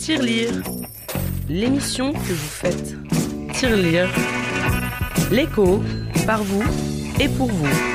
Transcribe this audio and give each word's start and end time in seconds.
Tirelire, 0.00 0.62
l'émission 1.46 2.14
que 2.14 2.32
vous 2.32 2.34
faites. 2.34 2.96
Tirelire, 3.52 4.08
l'écho, 5.30 5.82
par 6.26 6.42
vous 6.42 6.64
et 7.20 7.28
pour 7.28 7.48
vous. 7.48 7.89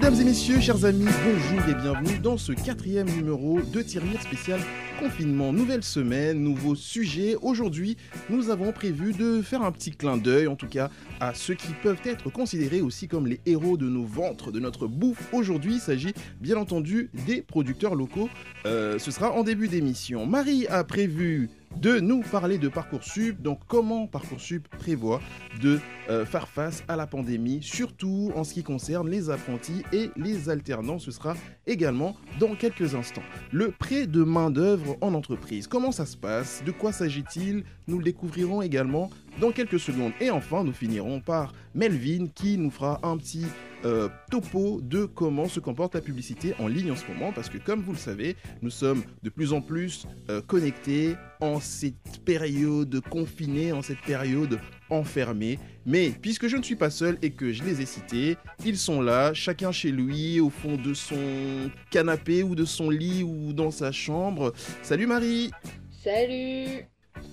Mesdames 0.00 0.20
et 0.20 0.24
messieurs, 0.24 0.60
chers 0.60 0.84
amis, 0.84 1.08
bonjour 1.24 1.68
et 1.68 1.74
bienvenue 1.74 2.20
dans 2.20 2.36
ce 2.36 2.52
quatrième 2.52 3.10
numéro 3.10 3.60
de 3.60 3.82
Tirelire 3.82 4.22
spécial 4.22 4.60
confinement. 5.00 5.52
Nouvelle 5.52 5.82
semaine, 5.82 6.38
nouveau 6.38 6.76
sujet. 6.76 7.34
Aujourd'hui, 7.42 7.96
nous 8.30 8.48
avons 8.50 8.70
prévu 8.70 9.12
de 9.12 9.42
faire 9.42 9.62
un 9.62 9.72
petit 9.72 9.90
clin 9.90 10.16
d'œil, 10.16 10.46
en 10.46 10.54
tout 10.54 10.68
cas, 10.68 10.88
à 11.18 11.34
ceux 11.34 11.54
qui 11.54 11.72
peuvent 11.82 12.00
être 12.04 12.30
considérés 12.30 12.80
aussi 12.80 13.08
comme 13.08 13.26
les 13.26 13.40
héros 13.44 13.76
de 13.76 13.88
nos 13.88 14.04
ventres, 14.04 14.52
de 14.52 14.60
notre 14.60 14.86
bouffe. 14.86 15.28
Aujourd'hui, 15.32 15.74
il 15.74 15.80
s'agit 15.80 16.14
bien 16.40 16.58
entendu 16.58 17.10
des 17.26 17.42
producteurs 17.42 17.96
locaux. 17.96 18.28
Euh, 18.66 19.00
ce 19.00 19.10
sera 19.10 19.32
en 19.32 19.42
début 19.42 19.66
d'émission. 19.66 20.26
Marie 20.26 20.68
a 20.68 20.84
prévu 20.84 21.50
de 21.80 22.00
nous 22.00 22.22
parler 22.22 22.58
de 22.58 22.68
Parcoursup. 22.68 23.40
Donc, 23.40 23.60
comment 23.68 24.06
Parcoursup 24.06 24.66
prévoit 24.68 25.20
de 25.62 25.78
euh, 26.10 26.24
faire 26.24 26.48
face 26.48 26.82
à 26.88 26.96
la 26.96 27.06
pandémie, 27.06 27.62
surtout 27.62 28.32
en 28.34 28.42
ce 28.42 28.54
qui 28.54 28.62
concerne 28.62 29.08
les 29.08 29.30
apprentis 29.30 29.82
et 29.92 30.10
les 30.16 30.48
alternants. 30.48 30.98
Ce 30.98 31.10
sera 31.10 31.34
également 31.66 32.16
dans 32.40 32.54
quelques 32.54 32.94
instants. 32.94 33.22
Le 33.52 33.70
prêt 33.70 34.06
de 34.06 34.24
main-d'œuvre 34.24 34.96
en 35.00 35.14
entreprise. 35.14 35.66
Comment 35.66 35.92
ça 35.92 36.06
se 36.06 36.16
passe? 36.16 36.62
De 36.64 36.72
quoi 36.72 36.92
s'agit-il? 36.92 37.64
Nous 37.86 37.98
le 37.98 38.04
découvrirons 38.04 38.60
également 38.60 39.10
dans 39.40 39.52
quelques 39.52 39.78
secondes. 39.80 40.12
Et 40.20 40.30
enfin, 40.30 40.64
nous 40.64 40.72
finirons 40.72 41.20
par 41.20 41.52
Melvin 41.74 42.26
qui 42.34 42.58
nous 42.58 42.70
fera 42.70 42.98
un 43.02 43.16
petit 43.16 43.46
euh, 43.84 44.08
topo 44.30 44.80
de 44.82 45.04
comment 45.04 45.48
se 45.48 45.60
comporte 45.60 45.94
la 45.94 46.00
publicité 46.00 46.54
en 46.58 46.68
ligne 46.68 46.90
en 46.90 46.96
ce 46.96 47.06
moment. 47.06 47.32
Parce 47.32 47.48
que 47.48 47.58
comme 47.58 47.82
vous 47.82 47.92
le 47.92 47.98
savez, 47.98 48.36
nous 48.62 48.70
sommes 48.70 49.02
de 49.22 49.30
plus 49.30 49.52
en 49.52 49.60
plus 49.60 50.06
euh, 50.30 50.40
connectés 50.42 51.16
en 51.40 51.60
cette 51.60 52.24
période 52.24 53.00
confinée, 53.08 53.72
en 53.72 53.82
cette 53.82 54.00
période 54.00 54.58
enfermés. 54.90 55.58
Mais 55.86 56.10
puisque 56.10 56.48
je 56.48 56.56
ne 56.56 56.62
suis 56.62 56.76
pas 56.76 56.90
seul 56.90 57.18
et 57.22 57.30
que 57.30 57.52
je 57.52 57.62
les 57.62 57.80
ai 57.80 57.86
cités, 57.86 58.36
ils 58.64 58.78
sont 58.78 59.00
là, 59.00 59.32
chacun 59.34 59.72
chez 59.72 59.90
lui, 59.90 60.40
au 60.40 60.50
fond 60.50 60.76
de 60.76 60.94
son 60.94 61.70
canapé 61.90 62.42
ou 62.42 62.54
de 62.54 62.64
son 62.64 62.90
lit 62.90 63.22
ou 63.22 63.52
dans 63.52 63.70
sa 63.70 63.92
chambre. 63.92 64.52
Salut 64.82 65.06
Marie 65.06 65.50
Salut 65.90 66.86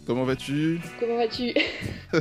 Comment 0.06 0.24
vas-tu 0.24 0.80
Comment 1.00 1.18
vas-tu 1.18 1.52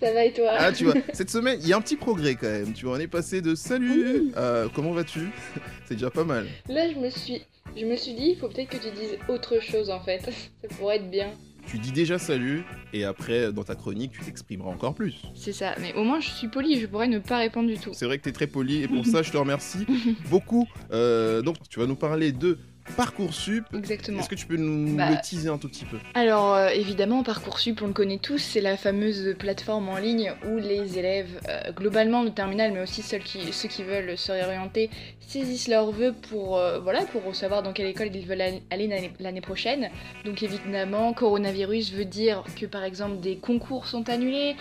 Ça 0.00 0.12
va 0.12 0.24
et 0.24 0.32
toi 0.32 0.50
Ah 0.58 0.72
tu 0.72 0.84
vois, 0.84 0.94
cette 1.12 1.30
semaine, 1.30 1.58
il 1.60 1.68
y 1.68 1.72
a 1.72 1.76
un 1.76 1.80
petit 1.80 1.96
progrès 1.96 2.36
quand 2.36 2.46
même. 2.46 2.72
Tu 2.72 2.86
vois, 2.86 2.96
on 2.96 3.00
est 3.00 3.08
passé 3.08 3.40
de 3.40 3.54
salut 3.56 4.32
à 4.36 4.64
comment 4.72 4.92
vas-tu 4.92 5.28
C'est 5.86 5.94
déjà 5.94 6.10
pas 6.10 6.24
mal. 6.24 6.46
Là, 6.68 6.90
je 6.92 6.98
me 6.98 7.10
suis 7.10 7.42
je 7.76 7.84
me 7.84 7.96
suis 7.96 8.14
dit, 8.14 8.30
il 8.30 8.36
faut 8.38 8.48
peut-être 8.48 8.70
que 8.70 8.76
tu 8.76 8.90
dises 8.94 9.18
autre 9.28 9.60
chose 9.60 9.90
en 9.90 10.00
fait. 10.00 10.20
Ça 10.62 10.68
pourrait 10.78 10.96
être 10.96 11.10
bien 11.10 11.32
tu 11.66 11.78
dis 11.78 11.90
déjà 11.90 12.16
salut 12.16 12.62
et 12.92 13.04
après 13.04 13.52
dans 13.52 13.64
ta 13.64 13.74
chronique 13.74 14.12
tu 14.12 14.24
t'exprimeras 14.24 14.70
encore 14.70 14.94
plus. 14.94 15.22
C'est 15.34 15.52
ça, 15.52 15.74
mais 15.80 15.92
au 15.94 16.04
moins 16.04 16.20
je 16.20 16.30
suis 16.30 16.46
poli, 16.46 16.80
je 16.80 16.86
pourrais 16.86 17.08
ne 17.08 17.18
pas 17.18 17.38
répondre 17.38 17.68
du 17.68 17.76
tout. 17.76 17.90
C'est 17.92 18.06
vrai 18.06 18.18
que 18.18 18.22
tu 18.22 18.28
es 18.28 18.32
très 18.32 18.46
poli 18.46 18.84
et 18.84 18.88
pour 18.88 19.04
ça 19.04 19.22
je 19.22 19.32
te 19.32 19.36
remercie 19.36 19.84
beaucoup. 20.30 20.68
Euh, 20.92 21.42
donc 21.42 21.56
tu 21.68 21.80
vas 21.80 21.86
nous 21.86 21.96
parler 21.96 22.30
de 22.30 22.56
Parcoursup. 22.96 23.64
Exactement. 23.74 24.20
Est-ce 24.20 24.28
que 24.28 24.34
tu 24.34 24.46
peux 24.46 24.56
nous 24.56 24.96
bah, 24.96 25.10
le 25.10 25.16
teaser 25.22 25.48
un 25.48 25.58
tout 25.58 25.68
petit 25.68 25.84
peu? 25.84 25.98
Alors 26.14 26.54
euh, 26.54 26.68
évidemment, 26.68 27.22
Parcoursup, 27.22 27.80
on 27.82 27.88
le 27.88 27.92
connaît 27.92 28.18
tous, 28.18 28.38
c'est 28.38 28.60
la 28.60 28.76
fameuse 28.76 29.34
plateforme 29.38 29.88
en 29.88 29.96
ligne 29.96 30.32
où 30.46 30.56
les 30.56 30.98
élèves, 30.98 31.40
euh, 31.48 31.72
globalement 31.72 32.24
de 32.24 32.30
terminale, 32.30 32.72
mais 32.72 32.82
aussi 32.82 33.02
ceux 33.02 33.18
qui, 33.18 33.52
ceux 33.52 33.68
qui 33.68 33.82
veulent 33.82 34.16
se 34.16 34.32
réorienter, 34.32 34.90
saisissent 35.20 35.68
leurs 35.68 35.90
vœux 35.90 36.14
pour, 36.30 36.58
euh, 36.58 36.78
voilà, 36.78 37.02
pour 37.06 37.34
savoir 37.34 37.62
dans 37.62 37.72
quelle 37.72 37.86
école 37.86 38.14
ils 38.14 38.26
veulent 38.26 38.42
aller 38.70 39.12
l'année 39.20 39.40
prochaine. 39.40 39.90
Donc 40.24 40.42
évidemment, 40.42 41.12
coronavirus 41.12 41.92
veut 41.92 42.04
dire 42.04 42.44
que 42.58 42.66
par 42.66 42.84
exemple 42.84 43.20
des 43.20 43.36
concours 43.36 43.86
sont 43.86 44.08
annulés, 44.08 44.56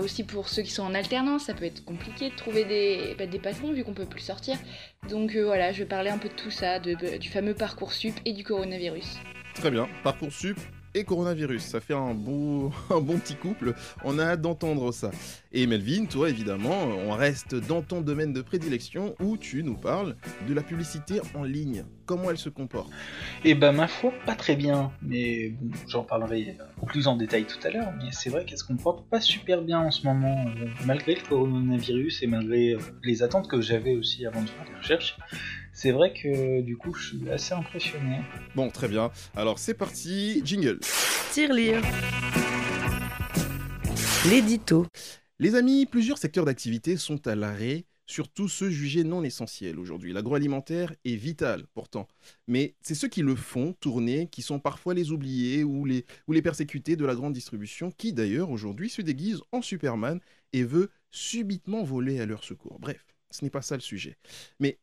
aussi 0.00 0.24
pour 0.24 0.48
ceux 0.48 0.62
qui 0.62 0.70
sont 0.70 0.82
en 0.82 0.94
alternance, 0.94 1.44
ça 1.44 1.54
peut 1.54 1.64
être 1.64 1.84
compliqué 1.84 2.30
de 2.30 2.36
trouver 2.36 2.64
des, 2.64 3.14
bah, 3.18 3.26
des 3.26 3.38
patrons 3.38 3.72
vu 3.72 3.84
qu'on 3.84 3.94
peut 3.94 4.04
plus 4.04 4.20
sortir. 4.20 4.56
Donc 5.08 5.36
voilà, 5.36 5.72
je 5.72 5.80
vais 5.80 5.88
parler 5.88 6.10
un 6.10 6.18
peu 6.18 6.28
de 6.28 6.34
tout 6.34 6.50
ça, 6.50 6.78
du 6.78 7.28
fameux 7.28 7.54
Parcoursup 7.54 8.14
et 8.24 8.32
du 8.32 8.44
coronavirus. 8.44 9.18
Très 9.54 9.70
bien, 9.70 9.88
Parcoursup 10.04 10.56
et 10.94 11.04
coronavirus. 11.04 11.62
Ça 11.62 11.80
fait 11.80 11.94
un, 11.94 12.14
beau, 12.14 12.72
un 12.90 13.00
bon 13.00 13.18
petit 13.18 13.34
couple. 13.34 13.74
On 14.04 14.18
a 14.18 14.24
hâte 14.24 14.40
d'entendre 14.40 14.92
ça. 14.92 15.10
Et 15.52 15.66
Melvin, 15.66 16.04
toi 16.04 16.30
évidemment, 16.30 16.84
on 16.84 17.10
reste 17.10 17.56
dans 17.56 17.82
ton 17.82 18.00
domaine 18.00 18.32
de 18.32 18.40
prédilection 18.40 19.16
où 19.18 19.36
tu 19.36 19.64
nous 19.64 19.76
parles 19.76 20.14
de 20.46 20.54
la 20.54 20.62
publicité 20.62 21.20
en 21.34 21.42
ligne. 21.42 21.84
Comment 22.06 22.30
elle 22.30 22.38
se 22.38 22.48
comporte? 22.48 22.90
Eh 23.44 23.54
ben 23.54 23.72
ma 23.72 23.88
foi, 23.88 24.12
pas 24.26 24.36
très 24.36 24.54
bien. 24.54 24.92
Mais 25.02 25.48
bon, 25.60 25.76
j'en 25.88 26.04
parlerai 26.04 26.56
plus 26.86 27.08
en 27.08 27.16
détail 27.16 27.46
tout 27.46 27.58
à 27.66 27.70
l'heure. 27.70 27.92
Mais 27.98 28.10
c'est 28.12 28.30
vrai 28.30 28.44
qu'elle 28.44 28.58
se 28.58 28.64
comporte 28.64 29.08
pas 29.08 29.20
super 29.20 29.62
bien 29.62 29.80
en 29.80 29.90
ce 29.90 30.06
moment, 30.06 30.46
euh, 30.46 30.66
malgré 30.86 31.16
le 31.16 31.22
coronavirus 31.28 32.22
et 32.22 32.26
malgré 32.28 32.74
euh, 32.74 32.78
les 33.02 33.24
attentes 33.24 33.48
que 33.48 33.60
j'avais 33.60 33.96
aussi 33.96 34.26
avant 34.26 34.42
de 34.42 34.48
faire 34.48 34.64
des 34.66 34.76
recherches 34.76 35.16
c'est 35.72 35.92
vrai 35.92 36.12
que 36.12 36.60
du 36.60 36.76
coup, 36.76 36.92
je 36.92 37.08
suis 37.08 37.30
assez 37.30 37.54
impressionné. 37.54 38.20
Bon, 38.54 38.68
très 38.68 38.86
bien. 38.86 39.10
Alors 39.34 39.58
c'est 39.58 39.72
parti, 39.72 40.42
jingle. 40.44 40.78
Tire-lire. 41.32 41.80
L'édito. 44.28 44.86
Les 45.40 45.54
amis, 45.54 45.86
plusieurs 45.86 46.18
secteurs 46.18 46.44
d'activité 46.44 46.98
sont 46.98 47.26
à 47.26 47.34
l'arrêt, 47.34 47.86
surtout 48.04 48.46
ceux 48.46 48.68
jugés 48.68 49.04
non 49.04 49.24
essentiels 49.24 49.78
aujourd'hui. 49.78 50.12
L'agroalimentaire 50.12 50.94
est 51.06 51.16
vital 51.16 51.66
pourtant, 51.72 52.08
mais 52.46 52.74
c'est 52.82 52.94
ceux 52.94 53.08
qui 53.08 53.22
le 53.22 53.34
font 53.34 53.72
tourner 53.80 54.26
qui 54.26 54.42
sont 54.42 54.60
parfois 54.60 54.92
les 54.92 55.12
oubliés 55.12 55.64
ou 55.64 55.86
les, 55.86 56.04
ou 56.28 56.34
les 56.34 56.42
persécutés 56.42 56.94
de 56.94 57.06
la 57.06 57.14
grande 57.14 57.32
distribution 57.32 57.90
qui 57.90 58.12
d'ailleurs 58.12 58.50
aujourd'hui 58.50 58.90
se 58.90 59.00
déguise 59.00 59.40
en 59.50 59.62
Superman 59.62 60.20
et 60.52 60.62
veut 60.62 60.90
subitement 61.10 61.84
voler 61.84 62.20
à 62.20 62.26
leur 62.26 62.44
secours. 62.44 62.78
Bref, 62.78 63.06
ce 63.30 63.42
n'est 63.42 63.50
pas 63.50 63.62
ça 63.62 63.76
le 63.76 63.80
sujet. 63.80 64.18
Mais 64.58 64.78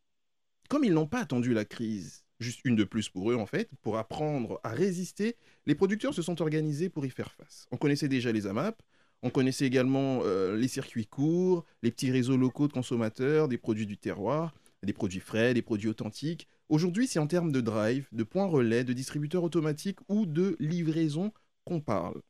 comme 0.69 0.83
ils 0.83 0.93
n'ont 0.93 1.05
pas 1.05 1.19
attendu 1.19 1.53
la 1.53 1.65
crise, 1.65 2.23
juste 2.39 2.61
une 2.65 2.75
de 2.75 2.83
plus 2.83 3.09
pour 3.09 3.29
eux 3.29 3.35
en 3.35 3.45
fait, 3.45 3.69
pour 3.83 3.99
apprendre 3.99 4.59
à 4.63 4.71
résister, 4.71 5.35
les 5.67 5.75
producteurs 5.75 6.15
se 6.15 6.23
sont 6.23 6.41
organisés 6.41 6.89
pour 6.89 7.05
y 7.05 7.11
faire 7.11 7.31
face. 7.31 7.67
On 7.69 7.77
connaissait 7.77 8.07
déjà 8.07 8.31
les 8.31 8.47
AMAP, 8.47 8.81
on 9.23 9.29
connaissait 9.29 9.65
également 9.65 10.21
euh, 10.23 10.55
les 10.55 10.67
circuits 10.67 11.07
courts, 11.07 11.65
les 11.81 11.91
petits 11.91 12.11
réseaux 12.11 12.37
locaux 12.37 12.67
de 12.67 12.73
consommateurs, 12.73 13.47
des 13.47 13.57
produits 13.57 13.87
du 13.87 13.97
terroir, 13.97 14.53
des 14.83 14.93
produits 14.93 15.19
frais, 15.19 15.53
des 15.53 15.61
produits 15.61 15.89
authentiques. 15.89 16.47
Aujourd'hui, 16.69 17.07
c'est 17.07 17.19
en 17.19 17.27
termes 17.27 17.51
de 17.51 17.61
drive, 17.61 18.07
de 18.11 18.23
points 18.23 18.45
relais, 18.45 18.83
de 18.83 18.93
distributeurs 18.93 19.43
automatiques 19.43 19.99
ou 20.07 20.25
de 20.25 20.55
livraison 20.59 21.31
qu'on 21.65 21.81
parle. 21.81 22.21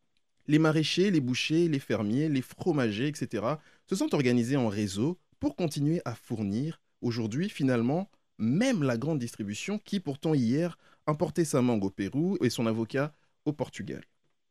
Les 0.48 0.60
maraîchers, 0.60 1.12
les 1.12 1.20
bouchers, 1.20 1.68
les 1.68 1.80
fermiers, 1.80 2.30
les 2.30 2.42
fromagers, 2.42 3.08
etc. 3.08 3.44
se 3.90 3.96
sont 3.96 4.16
organisés 4.16 4.56
en 4.56 4.70
réseau 4.70 5.20
pour 5.40 5.56
continuer 5.56 6.02
à 6.06 6.16
fournir. 6.16 6.82
Aujourd'hui, 7.02 7.50
finalement, 7.50 8.10
même 8.38 8.84
la 8.84 8.98
grande 8.98 9.20
distribution 9.20 9.78
qui 9.80 10.00
pourtant 10.00 10.34
hier 10.34 10.78
importait 11.06 11.46
sa 11.46 11.62
mangue 11.62 11.84
au 11.84 11.90
Pérou 11.90 12.38
et 12.42 12.50
son 12.50 12.66
avocat 12.66 13.14
au 13.46 13.54
Portugal. 13.54 14.04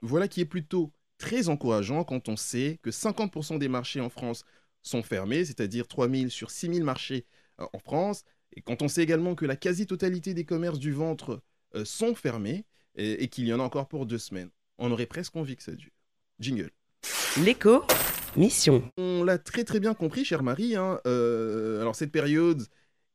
Voilà 0.02 0.28
qui 0.28 0.40
est 0.40 0.46
plutôt 0.46 0.92
très 1.18 1.48
encourageant 1.48 2.04
quand 2.04 2.28
on 2.28 2.36
sait 2.36 2.78
que 2.82 2.90
50% 2.90 3.58
des 3.58 3.68
marchés 3.68 4.00
en 4.00 4.08
France 4.08 4.44
sont 4.82 5.02
fermés, 5.02 5.44
c'est-à-dire 5.44 5.88
3000 5.88 6.30
sur 6.30 6.50
6000 6.50 6.84
marchés 6.84 7.26
euh, 7.60 7.66
en 7.72 7.78
France, 7.78 8.24
et 8.54 8.60
quand 8.60 8.82
on 8.82 8.88
sait 8.88 9.02
également 9.02 9.34
que 9.34 9.44
la 9.44 9.56
quasi-totalité 9.56 10.34
des 10.34 10.44
commerces 10.44 10.78
du 10.78 10.92
ventre 10.92 11.42
euh, 11.74 11.84
sont 11.84 12.14
fermés 12.14 12.64
et, 12.98 13.28
qu'il 13.28 13.46
y 13.46 13.52
en 13.52 13.60
a 13.60 13.62
encore 13.62 13.88
pour 13.88 14.06
deux 14.06 14.18
semaines. 14.18 14.48
On 14.78 14.90
aurait 14.90 15.06
presque 15.06 15.36
envie 15.36 15.54
que 15.54 15.62
ça 15.62 15.72
dure. 15.72 15.92
Jingle. 16.40 16.70
L'écho, 17.44 17.84
mission. 18.36 18.90
On 18.96 19.22
l'a 19.22 19.36
très 19.36 19.64
très 19.64 19.80
bien 19.80 19.92
compris, 19.92 20.24
chère 20.24 20.42
Marie. 20.42 20.76
Hein, 20.76 21.00
euh, 21.06 21.82
alors 21.82 21.94
cette 21.94 22.10
période, 22.10 22.66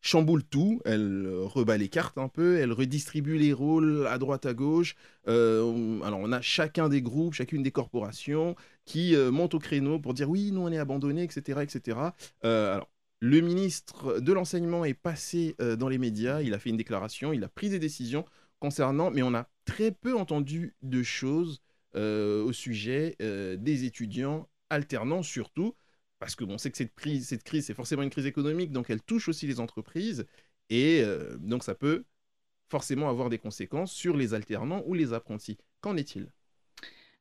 chamboule 0.01 0.43
tout, 0.43 0.81
elle 0.83 1.25
euh, 1.27 1.45
rebat 1.45 1.77
les 1.77 1.87
cartes 1.87 2.17
un 2.17 2.27
peu, 2.27 2.57
elle 2.57 2.71
redistribue 2.73 3.37
les 3.37 3.53
rôles 3.53 4.07
à 4.07 4.17
droite 4.17 4.45
à 4.45 4.53
gauche. 4.53 4.95
Euh, 5.27 6.01
alors 6.01 6.19
on 6.19 6.31
a 6.31 6.41
chacun 6.41 6.89
des 6.89 7.01
groupes, 7.01 7.33
chacune 7.35 7.61
des 7.63 7.71
corporations 7.71 8.55
qui 8.85 9.15
euh, 9.15 9.31
montent 9.31 9.53
au 9.53 9.59
créneau 9.59 9.99
pour 9.99 10.13
dire 10.15 10.29
oui, 10.29 10.51
nous 10.51 10.61
on 10.61 10.71
est 10.71 10.79
abandonnés, 10.79 11.23
etc. 11.23 11.61
etc. 11.61 11.97
alors 12.41 12.89
le 13.23 13.39
ministre 13.41 14.19
de 14.19 14.33
l'enseignement 14.33 14.83
est 14.83 14.95
passé 14.95 15.55
dans 15.77 15.87
les 15.87 15.99
médias, 15.99 16.41
il 16.41 16.55
a 16.55 16.59
fait 16.59 16.71
une 16.71 16.77
déclaration, 16.77 17.33
il 17.33 17.43
a 17.43 17.49
pris 17.49 17.69
des 17.69 17.77
décisions 17.77 18.25
concernant, 18.59 19.11
mais 19.11 19.21
on 19.21 19.35
a 19.35 19.47
très 19.65 19.91
peu 19.91 20.17
entendu 20.17 20.73
de 20.81 21.03
choses 21.03 21.61
au 21.93 22.51
sujet 22.51 23.15
des 23.19 23.83
étudiants 23.83 24.49
alternants 24.71 25.21
surtout 25.21 25.75
parce 26.21 26.35
que 26.35 26.43
bon, 26.43 26.53
on 26.53 26.57
sait 26.59 26.69
que 26.69 26.77
cette 26.77 26.93
crise, 26.93 27.35
c'est 27.65 27.73
forcément 27.73 28.03
une 28.03 28.11
crise 28.11 28.27
économique, 28.27 28.71
donc 28.71 28.91
elle 28.91 29.01
touche 29.01 29.27
aussi 29.27 29.47
les 29.47 29.59
entreprises, 29.59 30.27
et 30.69 31.01
euh, 31.03 31.35
donc 31.39 31.63
ça 31.63 31.73
peut 31.73 32.03
forcément 32.69 33.09
avoir 33.09 33.29
des 33.29 33.39
conséquences 33.39 33.91
sur 33.91 34.15
les 34.15 34.35
alternants 34.35 34.83
ou 34.85 34.93
les 34.93 35.13
apprentis. 35.13 35.57
Qu'en 35.81 35.97
est-il? 35.97 36.27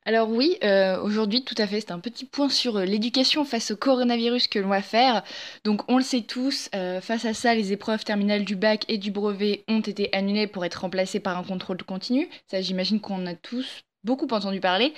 Alors 0.05 0.29
oui, 0.29 0.55
euh, 0.63 1.01
aujourd'hui 1.01 1.43
tout 1.43 1.55
à 1.57 1.65
fait, 1.65 1.81
c'est 1.81 1.91
un 1.91 1.99
petit 1.99 2.25
point 2.25 2.49
sur 2.49 2.77
euh, 2.77 2.85
l'éducation 2.85 3.43
face 3.43 3.71
au 3.71 3.75
coronavirus 3.75 4.47
que 4.47 4.59
l'on 4.59 4.69
va 4.69 4.83
faire. 4.83 5.23
Donc 5.63 5.81
on 5.89 5.97
le 5.97 6.03
sait 6.03 6.21
tous, 6.21 6.69
face 7.01 7.25
à 7.25 7.33
ça, 7.33 7.55
les 7.55 7.71
épreuves 7.71 8.03
terminales 8.03 8.45
du 8.45 8.55
bac 8.55 8.85
et 8.87 8.99
du 8.99 9.09
brevet 9.09 9.63
ont 9.67 9.81
été 9.81 10.13
annulées 10.13 10.47
pour 10.47 10.63
être 10.63 10.81
remplacées 10.81 11.19
par 11.19 11.39
un 11.39 11.43
contrôle 11.43 11.81
continu. 11.83 12.29
Ça 12.51 12.61
j'imagine 12.61 13.01
qu'on 13.01 13.25
a 13.25 13.33
tous 13.33 13.83
beaucoup 14.03 14.27
entendu 14.31 14.59
parler, 14.59 14.93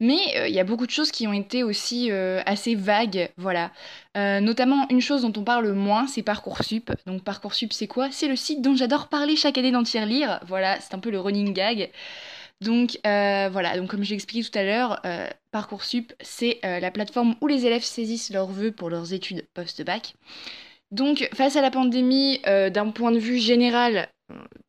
mais 0.00 0.18
il 0.48 0.54
y 0.54 0.60
a 0.60 0.64
beaucoup 0.64 0.86
de 0.86 0.90
choses 0.90 1.10
qui 1.10 1.26
ont 1.26 1.32
été 1.32 1.62
aussi 1.62 2.10
assez 2.10 2.74
vagues, 2.74 3.30
voilà. 3.36 3.70
notamment 4.14 4.86
une 4.90 5.00
chose 5.00 5.22
dont 5.22 5.32
on 5.36 5.44
parle 5.44 5.72
moins, 5.72 6.06
c'est 6.06 6.22
Parcoursup. 6.22 6.92
Donc 7.06 7.22
Parcoursup 7.22 7.72
c'est 7.72 7.86
quoi? 7.86 8.08
C'est 8.10 8.28
le 8.28 8.36
site 8.36 8.62
dont 8.62 8.74
j'adore 8.74 9.08
parler 9.08 9.36
chaque 9.36 9.58
année 9.58 9.72
dans 9.72 9.82
Lire. 10.06 10.40
Voilà, 10.46 10.80
c'est 10.80 10.94
un 10.94 10.98
peu 10.98 11.10
le 11.10 11.20
running 11.20 11.52
gag. 11.52 11.90
Donc 12.60 12.98
euh, 13.06 13.48
voilà, 13.52 13.76
donc 13.76 13.90
comme 13.90 14.02
j'ai 14.02 14.14
expliqué 14.14 14.48
tout 14.48 14.58
à 14.58 14.62
l'heure, 14.62 15.00
euh, 15.04 15.28
Parcoursup, 15.50 16.12
c'est 16.20 16.58
euh, 16.64 16.80
la 16.80 16.90
plateforme 16.90 17.34
où 17.40 17.46
les 17.46 17.66
élèves 17.66 17.84
saisissent 17.84 18.30
leurs 18.30 18.48
vœux 18.48 18.72
pour 18.72 18.88
leurs 18.88 19.12
études 19.12 19.44
post-bac. 19.52 20.14
Donc 20.90 21.28
face 21.34 21.56
à 21.56 21.60
la 21.60 21.70
pandémie, 21.70 22.40
d'un 22.44 22.90
point 22.90 23.10
de 23.10 23.18
vue 23.18 23.38
général, 23.38 24.08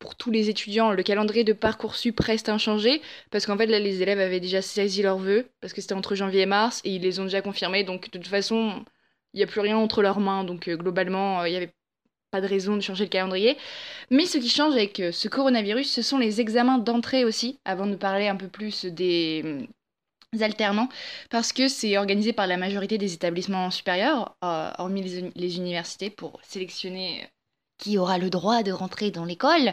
pour 0.08 0.14
tous 0.14 0.30
les 0.30 0.48
étudiants, 0.48 0.92
le 0.92 1.02
calendrier 1.02 1.44
de 1.44 1.52
Parcoursup 1.52 2.18
reste 2.20 2.48
inchangé, 2.48 3.02
parce 3.30 3.44
qu'en 3.44 3.58
fait 3.58 3.66
là 3.66 3.78
les 3.78 4.00
élèves 4.00 4.20
avaient 4.20 4.40
déjà 4.40 4.62
saisi 4.62 5.02
leurs 5.02 5.18
vœux, 5.18 5.46
parce 5.60 5.74
que 5.74 5.82
c'était 5.82 5.92
entre 5.92 6.14
janvier 6.14 6.40
et 6.40 6.46
mars, 6.46 6.80
et 6.84 6.94
ils 6.94 7.02
les 7.02 7.20
ont 7.20 7.24
déjà 7.24 7.42
confirmés, 7.42 7.84
donc 7.84 8.10
de 8.10 8.16
toute 8.16 8.26
façon, 8.26 8.86
il 9.34 9.36
n'y 9.36 9.42
a 9.42 9.46
plus 9.46 9.60
rien 9.60 9.76
entre 9.76 10.00
leurs 10.00 10.20
mains, 10.20 10.44
donc 10.44 10.66
globalement, 10.66 11.44
il 11.44 11.50
n'y 11.50 11.58
avait 11.58 11.74
pas 12.30 12.40
de 12.40 12.46
raison 12.46 12.74
de 12.74 12.80
changer 12.80 13.04
le 13.04 13.10
calendrier. 13.10 13.58
Mais 14.08 14.24
ce 14.24 14.38
qui 14.38 14.48
change 14.48 14.72
avec 14.72 14.98
euh, 14.98 15.12
ce 15.12 15.28
coronavirus, 15.28 15.92
ce 15.92 16.00
sont 16.00 16.16
les 16.16 16.40
examens 16.40 16.78
d'entrée 16.78 17.26
aussi, 17.26 17.58
avant 17.66 17.86
de 17.86 17.96
parler 17.96 18.28
un 18.28 18.36
peu 18.36 18.48
plus 18.48 18.86
des 18.86 19.42
euh, 19.44 20.42
alternants, 20.42 20.88
parce 21.28 21.52
que 21.52 21.68
c'est 21.68 21.98
organisé 21.98 22.32
par 22.32 22.46
la 22.46 22.56
majorité 22.56 22.96
des 22.96 23.12
établissements 23.12 23.70
supérieurs, 23.70 24.36
euh, 24.42 24.70
hormis 24.78 25.30
les, 25.34 25.56
universités, 25.58 26.08
pour 26.08 26.40
sélectionner 26.42 27.28
qui 27.78 27.98
aura 27.98 28.18
le 28.18 28.30
droit 28.30 28.62
de 28.62 28.72
rentrer 28.72 29.10
dans 29.10 29.24
l'école. 29.24 29.72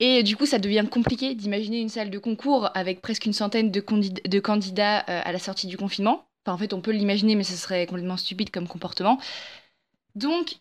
Et 0.00 0.22
du 0.22 0.36
coup, 0.36 0.46
ça 0.46 0.58
devient 0.58 0.84
compliqué 0.90 1.34
d'imaginer 1.34 1.80
une 1.80 1.88
salle 1.88 2.10
de 2.10 2.18
concours 2.18 2.70
avec 2.74 3.00
presque 3.00 3.26
une 3.26 3.32
centaine 3.32 3.70
de, 3.70 3.80
candidats 4.40 4.98
à 4.98 5.32
la 5.32 5.38
sortie 5.38 5.66
du 5.66 5.76
confinement. 5.76 6.26
Enfin, 6.44 6.54
en 6.54 6.58
fait, 6.58 6.72
on 6.72 6.80
peut 6.80 6.90
l'imaginer, 6.90 7.34
mais 7.34 7.44
ce 7.44 7.56
serait 7.56 7.86
complètement 7.86 8.16
stupide 8.16 8.50
comme 8.50 8.68
comportement. 8.68 9.18
Donc, 10.14 10.58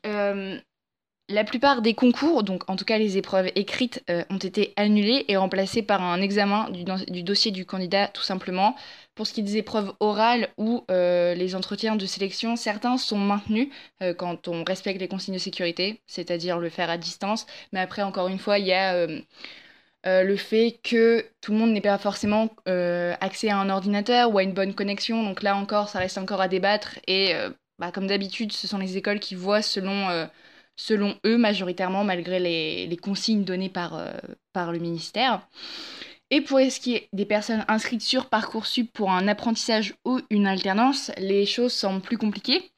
la 1.30 1.44
plupart 1.44 1.82
des 1.82 1.94
concours, 1.94 2.44
donc 2.44 2.70
en 2.70 2.76
tout 2.76 2.86
cas 2.86 2.98
les 2.98 3.18
épreuves 3.18 3.50
écrites, 3.56 4.04
euh, 4.10 4.24
ont 4.30 4.38
été 4.38 4.74
annulées 4.76 5.26
et 5.28 5.38
remplacées 5.38 5.82
par 5.82 6.02
un 6.02 6.22
examen 6.22 6.70
du, 6.70 7.24
dossier 7.24 7.52
du 7.52 7.66
candidat 7.66 8.08
tout 8.08 8.22
simplement. 8.22 8.76
Pour 9.16 9.28
ce 9.28 9.34
qui 9.34 9.40
est 9.42 9.44
des 9.44 9.58
épreuves 9.58 9.94
orales 10.00 10.50
ou 10.58 10.84
euh, 10.92 11.34
les 11.34 11.56
entretiens 11.56 11.96
de 11.96 12.06
sélection, 12.06 12.56
certains 12.56 12.98
sont 12.98 13.18
maintenus 13.18 13.70
euh, 14.02 14.14
quand 14.14 14.48
on 14.48 14.64
respecte 14.64 15.00
les 15.00 15.08
consignes 15.08 15.36
de 15.36 15.40
sécurité, 15.40 16.02
c'est-à-dire 16.06 16.60
le 16.60 16.70
faire 16.70 16.90
à 16.90 16.98
distance. 16.98 17.48
Mais 17.72 17.80
après, 17.80 18.02
encore 18.02 18.28
une 18.28 18.40
fois, 18.40 18.60
il 18.60 18.66
y 18.66 18.74
a 18.74 19.08
le 20.08 20.36
fait 20.38 20.80
que 20.84 21.26
tout 21.42 21.52
le 21.52 21.58
monde 21.58 21.72
n'ait 21.72 21.82
pas 21.82 21.98
forcément 21.98 22.50
accès 22.68 23.50
à 23.50 23.58
un 23.58 23.70
ordinateur 23.70 24.32
ou 24.34 24.38
à 24.38 24.44
une 24.44 24.54
bonne 24.54 24.76
connexion. 24.76 25.24
Donc 25.24 25.42
là 25.42 25.56
encore, 25.56 25.90
ça 25.90 26.00
reste 26.00 26.18
encore 26.18 26.42
à 26.42 26.48
débattre. 26.48 27.00
Et 27.08 27.34
bah, 27.80 27.92
comme 27.92 28.08
d'habitude, 28.08 28.52
ce 28.54 28.68
sont 28.68 28.78
les 28.78 28.98
écoles 28.98 29.20
qui 29.20 29.36
voient 29.36 29.62
selon 29.62 30.30
eux 31.26 31.38
majoritairement, 31.38 32.04
malgré 32.04 32.40
les, 32.40 32.98
consignes 32.98 33.44
données 33.44 33.72
euh, 33.76 34.14
par 34.54 34.72
le 34.72 34.80
ministère. 34.80 35.48
Et 36.36 36.42
pour 36.42 36.60
ce 36.60 36.82
qui 36.82 36.96
est 36.96 37.08
des 37.14 37.26
personnes 37.26 37.64
inscrites 37.70 38.02
sur 38.02 38.26
Parcoursup 38.26 38.92
pour 38.92 39.10
un 39.10 39.30
apprentissage 39.30 39.96
ou 40.04 40.20
une 40.30 40.48
alternance, 40.48 41.10
les 41.18 41.46
choses 41.46 41.72
semblent 41.72 42.02
plus 42.02 42.18
compliquées. 42.18 42.74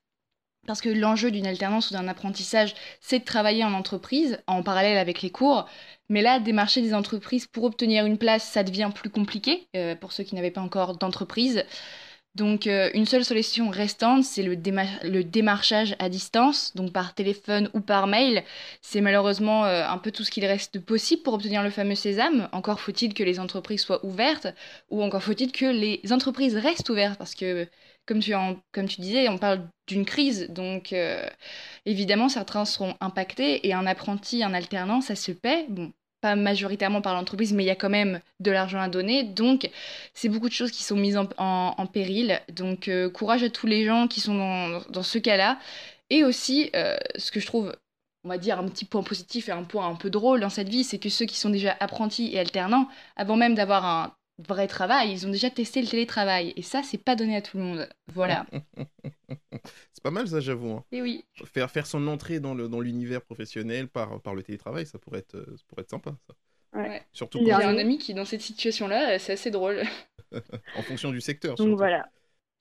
Parce 0.67 0.79
que 0.79 0.89
l'enjeu 0.89 1.31
d'une 1.31 1.47
alternance 1.47 1.89
ou 1.89 1.95
d'un 1.95 2.07
apprentissage, 2.07 2.75
c'est 3.01 3.17
de 3.17 3.25
travailler 3.25 3.63
en 3.63 3.73
entreprise, 3.73 4.39
en 4.45 4.61
parallèle 4.61 4.99
avec 4.99 5.23
les 5.23 5.31
cours. 5.31 5.65
Mais 6.07 6.21
là, 6.21 6.39
démarcher 6.39 6.83
des 6.83 6.93
entreprises 6.93 7.47
pour 7.47 7.63
obtenir 7.63 8.05
une 8.05 8.19
place, 8.19 8.43
ça 8.43 8.61
devient 8.61 8.91
plus 8.93 9.09
compliqué 9.09 9.67
euh, 9.75 9.95
pour 9.95 10.11
ceux 10.11 10.23
qui 10.23 10.35
n'avaient 10.35 10.51
pas 10.51 10.61
encore 10.61 10.95
d'entreprise. 10.95 11.65
Donc 12.37 12.67
euh, 12.67 12.91
une 12.93 13.07
seule 13.07 13.25
solution 13.25 13.69
restante, 13.71 14.23
c'est 14.23 14.43
le, 14.43 14.55
démarchage 15.23 15.95
à 15.97 16.07
distance, 16.07 16.71
donc 16.75 16.93
par 16.93 17.15
téléphone 17.15 17.67
ou 17.73 17.81
par 17.81 18.05
mail. 18.05 18.43
C'est 18.83 19.01
malheureusement 19.01 19.65
euh, 19.65 19.83
un 19.87 19.97
peu 19.97 20.11
tout 20.11 20.23
ce 20.23 20.29
qu'il 20.29 20.45
reste 20.45 20.79
possible 20.79 21.23
pour 21.23 21.33
obtenir 21.33 21.63
le 21.63 21.71
fameux 21.71 21.95
sésame. 21.95 22.47
Encore 22.51 22.79
faut-il 22.79 23.15
que 23.15 23.23
les 23.23 23.39
entreprises 23.39 23.81
soient 23.81 24.05
ouvertes, 24.05 24.47
ou 24.91 25.01
encore 25.01 25.23
faut-il 25.23 25.51
que 25.51 25.65
les 25.65 25.99
entreprises 26.13 26.55
restent 26.55 26.89
ouvertes, 26.89 27.17
parce 27.17 27.33
que 27.33 27.67
comme 28.05 28.19
tu, 28.19 29.01
disais, 29.01 29.27
on 29.29 29.37
parle 29.37 29.67
d'une 29.87 30.05
crise, 30.05 30.47
donc 30.49 30.93
euh, 30.93 31.27
évidemment 31.85 32.29
certains 32.29 32.65
seront 32.65 32.95
impactés, 33.01 33.67
et 33.67 33.73
un 33.73 33.87
apprenti, 33.87 34.43
un 34.43 34.53
alternant, 34.53 35.01
ça 35.01 35.15
se 35.15 35.31
paie. 35.31 35.65
Bon, 35.69 35.91
pas 36.21 36.35
majoritairement 36.35 37.01
par 37.01 37.13
l'entreprise, 37.13 37.53
mais 37.53 37.63
il 37.63 37.67
y 37.67 37.71
a 37.71 37.75
quand 37.75 37.89
même 37.89 38.19
de 38.39 38.51
l'argent 38.51 38.79
à 38.79 38.89
donner. 38.89 39.23
Donc, 39.23 39.69
c'est 40.13 40.29
beaucoup 40.29 40.49
de 40.49 40.53
choses 40.53 40.71
qui 40.71 40.83
sont 40.83 40.95
mises 40.95 41.17
en, 41.17 41.87
péril. 41.87 42.41
Donc, 42.49 42.87
euh, 42.87 43.09
courage 43.09 43.43
à 43.43 43.49
tous 43.49 43.67
les 43.67 43.85
gens 43.85 44.07
qui 44.07 44.19
sont 44.19 44.81
dans, 44.89 45.03
ce 45.03 45.17
cas-là. 45.19 45.59
Et 46.09 46.23
aussi, 46.23 46.69
euh, 46.75 46.97
ce 47.17 47.31
que 47.31 47.39
je 47.39 47.45
trouve, 47.45 47.75
on 48.23 48.29
va 48.29 48.37
dire, 48.37 48.59
un 48.59 48.67
petit 48.67 48.85
point 48.85 49.03
positif 49.03 49.49
et 49.49 49.51
un 49.51 49.63
point 49.63 49.87
un 49.87 49.95
peu 49.95 50.09
drôle 50.09 50.39
dans 50.39 50.49
cette 50.49 50.69
vie, 50.69 50.83
c'est 50.83 50.99
que 50.99 51.09
ceux 51.09 51.25
qui 51.25 51.37
sont 51.37 51.49
déjà 51.49 51.75
apprentis 51.79 52.33
et 52.33 52.39
alternants, 52.39 52.87
avant 53.15 53.35
même 53.35 53.55
d'avoir 53.55 53.85
un 53.85 54.13
vrai 54.39 54.67
travail, 54.67 55.11
ils 55.11 55.25
ont 55.27 55.31
déjà 55.31 55.49
testé 55.49 55.81
le 55.81 55.87
télétravail. 55.87 56.53
Et 56.55 56.61
ça, 56.61 56.83
c'est 56.83 56.97
pas 56.97 57.15
donné 57.15 57.35
à 57.35 57.41
tout 57.41 57.57
le 57.57 57.63
monde. 57.63 57.89
Voilà. 58.13 58.45
c'est 59.93 60.03
pas 60.03 60.11
mal 60.11 60.27
ça, 60.27 60.39
j'avoue. 60.39 60.71
Hein. 60.71 60.83
Et 60.91 61.01
oui. 61.01 61.25
Faire, 61.45 61.69
faire 61.71 61.87
son 61.87 62.07
entrée 62.07 62.39
dans 62.39 62.53
l'univers 62.53 63.19
dans 63.19 63.25
professionnel 63.25 63.87
par, 63.87 64.21
par 64.21 64.35
le 64.35 64.43
télétravail, 64.43 64.85
ça 64.85 64.99
pourrait 64.99 65.19
être, 65.19 65.37
ça 65.37 65.63
pourrait 65.67 65.81
être 65.81 65.89
sympa. 65.89 66.15
Ça. 66.27 66.35
Ouais. 66.73 67.03
Surtout 67.11 67.39
Il 67.41 67.47
y 67.47 67.51
a 67.51 67.67
un 67.67 67.77
ami 67.77 67.97
qui 67.97 68.11
est 68.11 68.15
dans 68.15 68.25
cette 68.25 68.41
situation-là, 68.41 69.19
c'est 69.19 69.33
assez 69.33 69.51
drôle. 69.51 69.83
en 70.75 70.81
fonction 70.83 71.11
du 71.11 71.21
secteur. 71.21 71.55
Donc 71.55 71.77
voilà. 71.77 72.09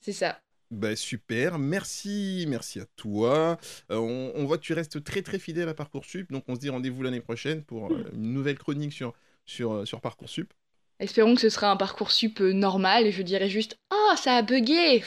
C'est 0.00 0.12
ça. 0.12 0.40
Bah, 0.70 0.96
super, 0.96 1.58
merci, 1.58 2.44
merci 2.48 2.80
à 2.80 2.86
toi. 2.96 3.56
Euh, 3.90 3.98
on, 3.98 4.32
on, 4.34 4.46
voit 4.46 4.58
que 4.58 4.64
tu 4.64 4.72
restes 4.72 5.02
très 5.04 5.22
très 5.22 5.38
fidèle 5.38 5.68
à 5.68 5.74
Parcoursup, 5.74 6.32
donc 6.32 6.44
on 6.48 6.56
se 6.56 6.60
dit 6.60 6.70
rendez-vous 6.70 7.02
l'année 7.02 7.20
prochaine 7.20 7.62
pour 7.62 7.92
euh, 7.92 8.04
une 8.12 8.32
nouvelle 8.32 8.58
chronique 8.58 8.92
sur, 8.92 9.14
sur, 9.44 9.72
euh, 9.72 9.84
sur 9.84 10.00
Parcoursup. 10.00 10.52
Espérons 10.98 11.34
que 11.34 11.40
ce 11.42 11.50
sera 11.50 11.70
un 11.70 11.76
Parcoursup 11.76 12.40
euh, 12.40 12.52
normal 12.52 13.06
et 13.06 13.12
je 13.12 13.22
dirais 13.22 13.50
juste 13.50 13.78
Oh, 13.92 14.12
ça 14.16 14.36
a 14.36 14.42
bugué 14.42 15.02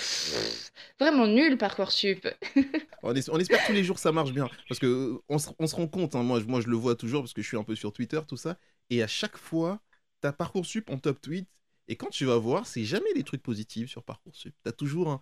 Vraiment 1.00 1.26
nul 1.26 1.58
Parcoursup 1.58 2.28
on, 3.04 3.14
on, 3.14 3.40
espère 3.40 3.66
tous 3.66 3.74
les 3.74 3.84
jours 3.84 3.98
ça 3.98 4.12
marche 4.12 4.32
bien. 4.32 4.48
Parce 4.68 4.80
que 4.80 4.86
euh, 4.86 5.24
on 5.30 5.40
se, 5.40 5.50
on 5.58 5.66
se 5.66 5.76
rend 5.76 5.88
compte, 5.88 6.16
hein, 6.16 6.22
moi, 6.22 6.40
moi 6.48 6.62
je 6.62 6.68
le 6.68 6.76
vois 6.76 6.96
toujours 6.96 7.22
parce 7.24 7.34
que 7.34 7.42
je 7.42 7.48
suis 7.48 7.58
un 7.58 7.64
peu 7.64 7.76
sur 7.76 7.92
Twitter, 7.92 8.20
tout 8.28 8.38
ça. 8.38 8.58
Et 8.92 9.02
à 9.02 9.08
chaque 9.08 9.38
fois, 9.38 9.82
t'as 10.22 10.32
Parcoursup 10.32 10.90
en 10.90 10.98
top 10.98 11.20
tweet. 11.22 11.48
Et 11.88 11.96
quand 11.96 12.10
tu 12.10 12.26
vas 12.26 12.38
voir, 12.38 12.68
c'est 12.68 12.84
jamais 12.84 13.12
des 13.16 13.24
trucs 13.24 13.42
positifs 13.42 13.90
sur 13.90 14.04
Parcoursup. 14.04 14.54
T'as 14.64 14.72
toujours 14.72 15.10
un. 15.10 15.22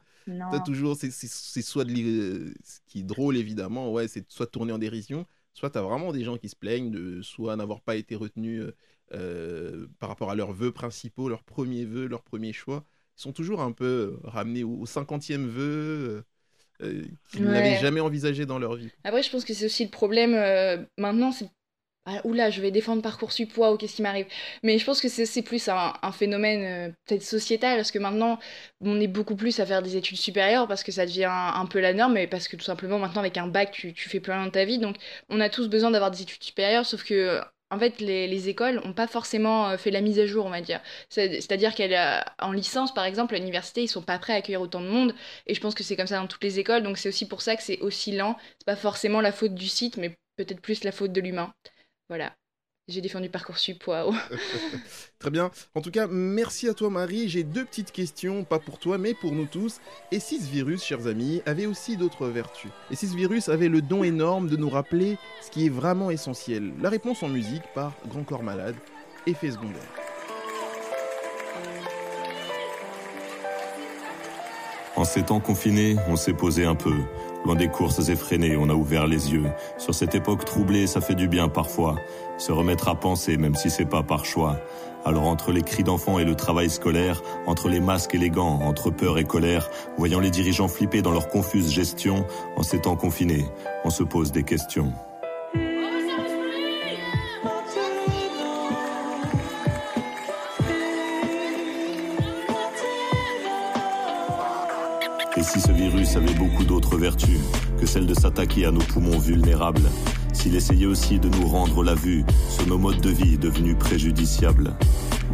As 0.52 0.60
toujours. 0.60 0.98
C'est 0.98 1.62
soit 1.62 1.86
de 1.86 1.94
euh, 1.94 2.54
ce 2.62 2.80
qui 2.88 3.00
est 3.00 3.04
drôle 3.04 3.38
évidemment, 3.38 3.90
ouais, 3.94 4.10
c'est 4.10 4.30
soit 4.30 4.48
tourner 4.48 4.74
en 4.74 4.78
dérision, 4.78 5.26
soit 5.54 5.70
t'as 5.70 5.82
vraiment 5.82 6.12
des 6.12 6.26
gens 6.26 6.38
qui 6.38 6.50
se 6.50 6.58
plaignent 6.58 6.92
de 6.92 7.22
soit 7.22 7.56
n'avoir 7.56 7.80
pas 7.80 7.96
été 7.96 8.16
retenus 8.16 8.66
euh, 9.14 9.88
par 10.00 10.10
rapport 10.10 10.30
à 10.30 10.36
leurs 10.36 10.52
vœux 10.52 10.74
principaux, 10.74 11.30
leurs 11.30 11.44
premiers 11.44 11.86
vœux, 11.86 12.08
leurs 12.08 12.24
premiers 12.24 12.52
choix. 12.52 12.84
Ils 13.18 13.22
sont 13.22 13.32
toujours 13.32 13.62
un 13.62 13.72
peu 13.72 13.86
euh, 13.86 14.20
ramenés 14.26 14.66
au, 14.66 14.86
50e 14.86 15.46
vœu 15.46 16.26
euh, 16.82 17.04
qu'ils 17.32 17.46
n'avaient 17.46 17.80
jamais 17.80 18.02
envisagé 18.02 18.46
dans 18.46 18.60
leur 18.60 18.76
vie. 18.76 18.90
Après, 19.06 19.24
je 19.24 19.32
pense 19.32 19.46
que 19.46 19.54
c'est 19.54 19.66
aussi 19.66 19.86
le 19.86 19.92
problème 19.92 20.32
maintenant, 20.98 21.32
c'est 21.32 21.50
ah, 22.10 22.22
oula, 22.24 22.50
je 22.50 22.62
vais 22.62 22.72
défendre 22.72 23.02
Parcoursup, 23.02 23.58
ou 23.58 23.76
qu'est-ce 23.76 23.98
qui 23.98 24.02
m'arrive? 24.02 24.28
Mais 24.64 24.78
je 24.78 24.86
pense 24.86 25.02
que 25.02 25.10
c'est 25.10 25.42
plus 25.42 25.68
un, 25.68 26.12
phénomène 26.14 26.96
peut-être 27.06 27.24
sociétal, 27.24 27.76
parce 27.76 27.92
que 27.92 28.00
maintenant, 28.00 28.40
on 28.80 29.00
est 29.02 29.08
beaucoup 29.08 29.36
plus 29.36 29.60
à 29.60 29.66
faire 29.66 29.82
des 29.82 29.98
études 29.98 30.18
supérieures, 30.18 30.70
parce 30.70 30.84
que 30.84 30.94
ça 30.94 31.06
devient 31.06 31.30
un, 31.30 31.66
peu 31.66 31.82
la 31.82 31.94
norme, 31.94 32.16
et 32.16 32.28
parce 32.28 32.48
que 32.48 32.56
tout 32.56 32.64
simplement, 32.64 32.98
maintenant, 32.98 33.20
avec 33.20 33.38
un 33.38 33.48
bac, 33.48 33.72
tu, 33.72 33.94
tu 33.94 34.08
fais 34.08 34.22
plus 34.22 34.32
rien 34.32 34.46
de 34.46 34.52
ta 34.52 34.64
vie. 34.64 34.78
Donc, 34.80 34.96
on 35.28 35.42
a 35.42 35.50
tous 35.50 35.68
besoin 35.68 35.92
d'avoir 35.92 36.10
des 36.10 36.22
études 36.22 36.44
supérieures, 36.44 36.86
sauf 36.86 37.04
que 37.04 37.42
en 37.70 37.80
fait, 37.80 38.00
les, 38.00 38.50
écoles 38.50 38.82
n'ont 38.84 38.94
pas 38.94 39.08
forcément 39.08 39.70
euh, 39.70 39.78
fait 39.78 39.92
la 39.92 40.02
mise 40.02 40.20
à 40.20 40.26
jour, 40.26 40.46
on 40.46 40.50
va 40.50 40.62
dire. 40.62 40.82
C'est-à-dire 41.10 41.76
qu'en 41.76 42.52
licence, 42.52 42.94
par 42.94 43.04
exemple, 43.04 43.36
à 43.36 43.40
l'université, 43.40 43.84
ils 43.84 43.88
sont 43.88 44.02
pas 44.02 44.20
prêts 44.20 44.34
à 44.34 44.38
accueillir 44.38 44.62
autant 44.62 44.82
de 44.82 44.88
monde. 44.88 45.14
Et 45.48 45.54
je 45.54 45.60
pense 45.62 45.76
que 45.76 45.84
c'est 45.84 45.96
comme 45.98 46.08
ça 46.08 46.18
dans 46.18 46.28
toutes 46.28 46.44
les 46.44 46.60
écoles. 46.60 46.84
Donc 46.84 46.98
c'est 46.98 47.10
aussi 47.10 47.28
pour 47.28 47.42
ça 47.42 47.56
que 47.56 47.64
c'est 47.64 47.80
aussi 47.80 48.14
lent. 48.14 48.38
C'est 48.60 48.66
pas 48.66 48.76
forcément 48.76 49.22
la 49.22 49.32
faute 49.32 49.54
du 49.54 49.68
site, 49.68 49.98
mais 49.98 50.16
peut-être 50.38 50.62
plus 50.62 50.84
la 50.84 50.92
faute 50.92 51.12
de 51.12 51.22
l'humain. 51.22 51.54
Voilà. 52.10 52.34
J'ai 52.90 53.02
défendu 53.02 53.28
Parcoursup, 53.28 53.86
waouh. 53.86 54.16
Très 55.20 55.30
bien. 55.30 55.52
En 55.76 55.82
tout 55.82 55.92
cas, 55.92 56.08
merci 56.08 56.70
à 56.70 56.74
toi 56.74 56.90
Marie. 56.90 57.28
J'ai 57.28 57.44
deux 57.44 57.66
petites 57.66 57.92
questions, 57.92 58.46
pas 58.46 58.60
pour 58.60 58.80
toi, 58.80 58.98
mais 58.98 59.14
pour 59.14 59.34
nous 59.34 59.46
tous. 59.46 59.82
Et 60.14 60.22
si 60.22 60.40
ce 60.40 60.50
virus, 60.50 60.86
chers 60.86 61.06
amis, 61.06 61.42
avait 61.46 61.66
aussi 61.66 61.98
d'autres 61.98 62.28
vertus 62.28 62.72
Et 62.90 62.96
si 62.96 63.08
ce 63.08 63.16
virus 63.18 63.50
avait 63.50 63.68
le 63.68 63.82
don 63.82 64.06
énorme 64.06 64.48
de 64.48 64.56
nous 64.56 64.70
rappeler 64.70 65.18
ce 65.42 65.52
qui 65.52 65.66
est 65.66 65.70
vraiment 65.70 66.12
essentiel 66.12 66.72
La 66.82 66.90
réponse 66.90 67.24
en 67.24 67.28
musique 67.28 67.64
par 67.76 67.92
Grand 68.08 68.24
Corps 68.24 68.44
Malade, 68.44 68.76
effet 69.26 69.52
secondaire. 69.52 69.82
En 74.96 75.04
ces 75.04 75.24
temps 75.24 75.42
confinés, 75.42 75.98
on 76.08 76.16
s'est 76.16 76.34
posé 76.34 76.64
un 76.64 76.76
peu. 76.76 76.96
Loin 77.46 77.56
des 77.56 77.68
courses 77.68 78.10
effrénées, 78.10 78.58
on 78.58 78.70
a 78.70 78.74
ouvert 78.74 79.08
les 79.08 79.32
yeux. 79.32 79.46
Sur 79.78 79.94
cette 79.94 80.16
époque 80.16 80.46
troublée, 80.46 80.88
ça 80.88 81.02
fait 81.02 81.16
du 81.16 81.28
bien 81.28 81.48
parfois. 81.48 81.96
Se 82.38 82.52
remettre 82.52 82.88
à 82.88 82.96
penser, 82.96 83.38
même 83.38 83.56
si 83.56 83.70
c'est 83.70 83.86
pas 83.86 84.04
par 84.04 84.26
choix. 84.26 84.58
Alors 85.06 85.28
entre 85.28 85.52
les 85.52 85.62
cris 85.62 85.84
d'enfants 85.84 86.20
et 86.20 86.26
le 86.26 86.36
travail 86.36 86.70
scolaire, 86.70 87.22
entre 87.46 87.70
les 87.70 87.80
masques 87.80 88.16
et 88.16 88.18
les 88.18 88.30
gants, 88.30 88.60
entre 88.62 88.90
peur 88.90 89.18
et 89.18 89.24
colère, 89.24 89.70
voyant 89.98 90.20
les 90.20 90.32
dirigeants 90.32 90.68
flipper 90.68 91.02
dans 91.02 91.12
leur 91.12 91.30
confuse 91.30 91.72
gestion, 91.72 92.26
en 92.58 92.64
temps 92.80 92.98
confinés, 92.98 93.46
on 93.86 93.90
se 93.90 94.04
pose 94.04 94.32
des 94.34 94.44
questions. 94.44 94.92
Si 105.48 105.62
ce 105.62 105.72
virus 105.72 106.18
avait 106.18 106.34
beaucoup 106.34 106.66
d'autres 106.66 106.98
vertus 106.98 107.40
que 107.80 107.86
celle 107.86 108.06
de 108.06 108.14
s'attaquer 108.14 108.66
à 108.66 108.72
nos 108.72 108.82
poumons 108.82 109.18
vulnérables, 109.18 109.90
s'il 110.34 110.56
essayait 110.56 110.86
aussi 110.86 111.20
de 111.20 111.30
nous 111.30 111.48
rendre 111.48 111.84
la 111.84 111.96
vue 111.96 112.26
sur 112.50 112.68
nos 112.68 112.78
modes 112.78 113.00
de 113.00 113.10
vie 113.10 113.38
devenus 113.38 113.78
préjudiciables, 113.78 114.74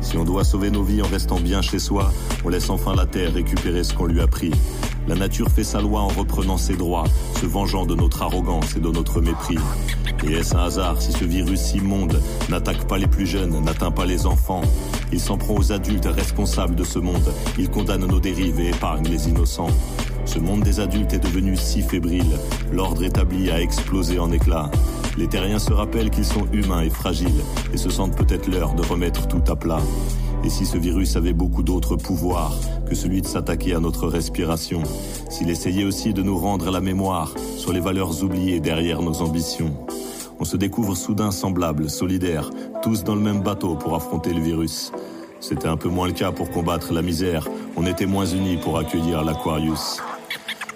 si 0.02 0.18
on 0.18 0.24
doit 0.24 0.44
sauver 0.44 0.70
nos 0.70 0.84
vies 0.84 1.02
en 1.02 1.08
restant 1.08 1.40
bien 1.40 1.62
chez 1.62 1.80
soi, 1.80 2.12
on 2.44 2.50
laisse 2.50 2.70
enfin 2.70 2.94
la 2.94 3.06
terre 3.06 3.34
récupérer 3.34 3.84
ce 3.84 3.94
qu'on 3.94 4.06
lui 4.06 4.22
a 4.22 4.28
pris. 4.28 4.52
La 5.08 5.16
nature 5.16 5.50
fait 5.50 5.64
sa 5.64 5.82
loi 5.82 6.02
en 6.02 6.10
reprenant 6.10 6.58
ses 6.58 6.76
droits, 6.76 7.06
se 7.40 7.46
vengeant 7.46 7.86
de 7.86 7.96
notre 7.96 8.22
arrogance 8.22 8.76
et 8.76 8.80
de 8.80 8.90
notre 8.90 9.22
mépris. 9.22 9.58
Et 10.26 10.34
est-ce 10.34 10.56
un 10.56 10.66
hasard 10.66 11.02
si 11.02 11.12
ce 11.12 11.26
virus 11.26 11.74
immonde 11.74 12.22
n'attaque 12.50 12.88
pas 12.88 12.98
les 12.98 13.08
plus 13.08 13.26
jeunes, 13.26 13.60
n'atteint 13.64 13.92
pas 13.92 14.06
les 14.06 14.26
enfants? 14.26 14.62
Il 15.12 15.20
s'en 15.20 15.38
prend 15.38 15.56
aux 15.56 15.72
adultes 15.72 16.06
responsables 16.06 16.76
de 16.76 16.84
ce 16.84 17.00
monde. 17.00 17.34
Il 17.58 17.70
condamne 17.70 18.06
nos 18.06 18.20
dérives 18.20 18.60
et 18.60 18.70
épargne 18.70 19.08
les 19.08 19.28
innocents. 19.28 19.70
Ce 20.34 20.40
monde 20.40 20.62
des 20.62 20.80
adultes 20.80 21.14
est 21.14 21.20
devenu 21.20 21.56
si 21.56 21.84
fébrile. 21.84 22.40
L'ordre 22.72 23.04
établi 23.04 23.52
a 23.52 23.62
explosé 23.62 24.18
en 24.18 24.32
éclats. 24.32 24.72
Les 25.16 25.28
terriens 25.28 25.60
se 25.60 25.72
rappellent 25.72 26.10
qu'ils 26.10 26.26
sont 26.26 26.48
humains 26.52 26.82
et 26.82 26.90
fragiles 26.90 27.44
et 27.72 27.78
se 27.78 27.92
sentent 27.92 28.18
peut-être 28.18 28.48
l'heure 28.48 28.74
de 28.74 28.82
remettre 28.82 29.28
tout 29.28 29.44
à 29.48 29.56
plat. 29.56 29.82
Et 30.44 30.50
si 30.50 30.66
ce 30.66 30.80
virus 30.80 31.18
avait 31.18 31.34
beaucoup 31.34 31.62
d'autres 31.62 31.98
pouvoirs 31.98 32.56
que 32.90 32.96
celui 32.96 33.22
de 33.22 33.28
s'attaquer 33.28 33.76
à 33.76 33.80
notre 33.80 34.08
respiration, 34.08 34.82
s'il 35.30 35.52
essayait 35.52 35.86
aussi 35.86 36.14
de 36.14 36.24
nous 36.24 36.40
rendre 36.40 36.72
la 36.72 36.82
mémoire 36.82 37.36
sur 37.56 37.72
les 37.72 37.80
valeurs 37.80 38.24
oubliées 38.24 38.60
derrière 38.60 39.04
nos 39.04 39.22
ambitions, 39.22 39.86
on 40.40 40.46
se 40.46 40.58
découvre 40.58 40.96
soudain 40.96 41.30
semblables, 41.30 41.92
solidaires, 41.92 42.50
tous 42.82 43.04
dans 43.04 43.14
le 43.14 43.22
même 43.22 43.44
bateau 43.44 43.76
pour 43.76 43.94
affronter 43.94 44.34
le 44.34 44.42
virus. 44.42 44.92
C'était 45.40 45.68
un 45.68 45.78
peu 45.78 45.90
moins 45.90 46.08
le 46.08 46.14
cas 46.14 46.32
pour 46.32 46.50
combattre 46.50 46.92
la 46.92 47.04
misère, 47.04 47.48
on 47.76 47.86
était 47.86 48.08
moins 48.08 48.26
unis 48.26 48.58
pour 48.58 48.80
accueillir 48.80 49.24
l'Aquarius. 49.24 50.02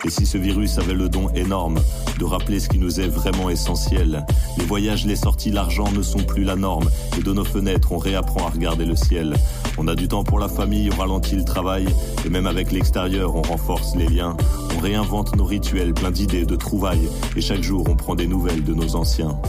Et 0.05 0.09
si 0.09 0.25
ce 0.25 0.37
virus 0.37 0.77
avait 0.77 0.93
le 0.93 1.09
don 1.09 1.29
énorme 1.33 1.79
de 2.19 2.25
rappeler 2.25 2.59
ce 2.59 2.69
qui 2.69 2.77
nous 2.77 2.99
est 2.99 3.07
vraiment 3.07 3.49
essentiel, 3.49 4.25
les 4.57 4.65
voyages, 4.65 5.05
les 5.05 5.15
sorties, 5.15 5.49
l'argent 5.49 5.91
ne 5.91 6.01
sont 6.01 6.19
plus 6.19 6.43
la 6.43 6.55
norme. 6.55 6.89
Et 7.17 7.23
de 7.23 7.33
nos 7.33 7.43
fenêtres, 7.43 7.91
on 7.91 7.97
réapprend 7.97 8.45
à 8.45 8.49
regarder 8.49 8.85
le 8.85 8.95
ciel. 8.95 9.35
On 9.77 9.87
a 9.87 9.95
du 9.95 10.07
temps 10.07 10.23
pour 10.23 10.39
la 10.39 10.47
famille, 10.47 10.89
on 10.93 10.99
ralentit 10.99 11.35
le 11.35 11.43
travail. 11.43 11.87
Et 12.25 12.29
même 12.29 12.47
avec 12.47 12.71
l'extérieur, 12.71 13.35
on 13.35 13.41
renforce 13.41 13.95
les 13.95 14.07
liens. 14.07 14.37
On 14.75 14.79
réinvente 14.79 15.35
nos 15.35 15.45
rituels, 15.45 15.93
plein 15.93 16.11
d'idées, 16.11 16.45
de 16.45 16.55
trouvailles. 16.55 17.09
Et 17.35 17.41
chaque 17.41 17.63
jour, 17.63 17.85
on 17.89 17.95
prend 17.95 18.15
des 18.15 18.27
nouvelles 18.27 18.63
de 18.63 18.73
nos 18.73 18.95
anciens. 18.95 19.39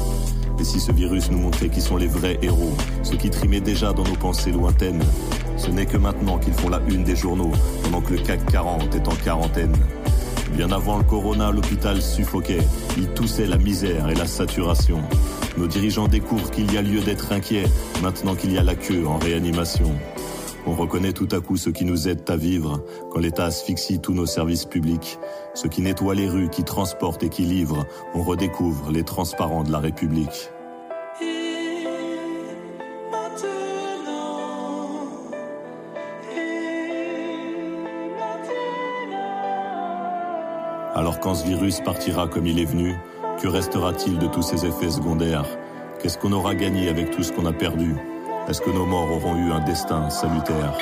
Et 0.58 0.64
si 0.64 0.80
ce 0.80 0.90
virus 0.90 1.30
nous 1.30 1.38
montrait 1.38 1.68
qui 1.68 1.80
sont 1.80 1.96
les 1.96 2.08
vrais 2.08 2.38
héros, 2.42 2.72
ceux 3.04 3.16
qui 3.16 3.30
trimaient 3.30 3.60
déjà 3.60 3.92
dans 3.92 4.02
nos 4.02 4.16
pensées 4.16 4.50
lointaines, 4.50 5.04
ce 5.56 5.70
n'est 5.70 5.86
que 5.86 5.98
maintenant 5.98 6.38
qu'ils 6.38 6.54
font 6.54 6.68
la 6.68 6.80
une 6.88 7.04
des 7.04 7.16
journaux, 7.16 7.52
pendant 7.84 8.00
que 8.00 8.14
le 8.14 8.20
CAC 8.20 8.44
40 8.46 8.94
est 8.94 9.06
en 9.06 9.14
quarantaine. 9.14 9.76
Bien 10.52 10.70
avant 10.72 10.98
le 10.98 11.04
corona, 11.04 11.50
l'hôpital 11.50 12.02
suffoquait. 12.02 12.66
Il 12.96 13.08
toussait 13.08 13.46
la 13.46 13.58
misère 13.58 14.08
et 14.08 14.14
la 14.14 14.26
saturation. 14.26 15.02
Nos 15.56 15.66
dirigeants 15.66 16.08
découvrent 16.08 16.50
qu'il 16.50 16.72
y 16.72 16.78
a 16.78 16.82
lieu 16.82 17.00
d'être 17.00 17.32
inquiet 17.32 17.64
maintenant 18.02 18.34
qu'il 18.34 18.52
y 18.52 18.58
a 18.58 18.62
la 18.62 18.74
queue 18.74 19.06
en 19.06 19.18
réanimation. 19.18 19.92
On 20.66 20.74
reconnaît 20.74 21.12
tout 21.12 21.28
à 21.32 21.40
coup 21.40 21.56
ce 21.56 21.70
qui 21.70 21.84
nous 21.84 22.08
aide 22.08 22.28
à 22.28 22.36
vivre 22.36 22.84
quand 23.10 23.20
l'État 23.20 23.46
asphyxie 23.46 24.00
tous 24.00 24.12
nos 24.12 24.26
services 24.26 24.66
publics. 24.66 25.18
Ceux 25.54 25.68
qui 25.68 25.80
nettoient 25.80 26.14
les 26.14 26.28
rues, 26.28 26.50
qui 26.50 26.64
transportent 26.64 27.22
et 27.22 27.28
qui 27.28 27.42
livrent. 27.42 27.86
On 28.14 28.22
redécouvre 28.22 28.90
les 28.90 29.04
transparents 29.04 29.62
de 29.62 29.72
la 29.72 29.78
République. 29.78 30.50
Alors 40.98 41.20
quand 41.20 41.36
ce 41.36 41.46
virus 41.46 41.78
partira 41.78 42.26
comme 42.26 42.44
il 42.44 42.58
est 42.58 42.64
venu, 42.64 42.96
que 43.40 43.46
restera-t-il 43.46 44.18
de 44.18 44.26
tous 44.26 44.42
ses 44.42 44.66
effets 44.66 44.90
secondaires? 44.90 45.46
Qu'est-ce 46.02 46.18
qu'on 46.18 46.32
aura 46.32 46.56
gagné 46.56 46.88
avec 46.88 47.12
tout 47.12 47.22
ce 47.22 47.32
qu'on 47.32 47.46
a 47.46 47.52
perdu? 47.52 47.94
Est-ce 48.48 48.60
que 48.60 48.70
nos 48.70 48.84
morts 48.84 49.08
auront 49.12 49.36
eu 49.36 49.52
un 49.52 49.60
destin 49.60 50.10
salutaire? 50.10 50.76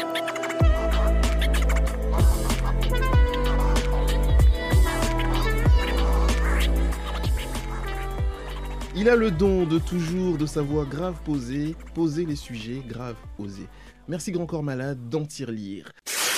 Il 8.97 9.11
a 9.11 9.17
le 9.17 9.31
don 9.31 9.67
de 9.67 9.79
toujours 9.79 10.39
de 10.39 10.47
sa 10.47 10.63
voix 10.63 10.87
grave 10.87 11.17
posée, 11.27 11.77
poser 11.95 12.25
les 12.25 12.37
sujets 12.37 12.83
grave 12.89 13.17
osés. 13.39 13.69
Merci 14.09 14.33
Grand 14.33 14.47
Corps 14.47 14.63
Malade 14.63 15.11
d'en 15.11 15.27
lire. 15.49 15.91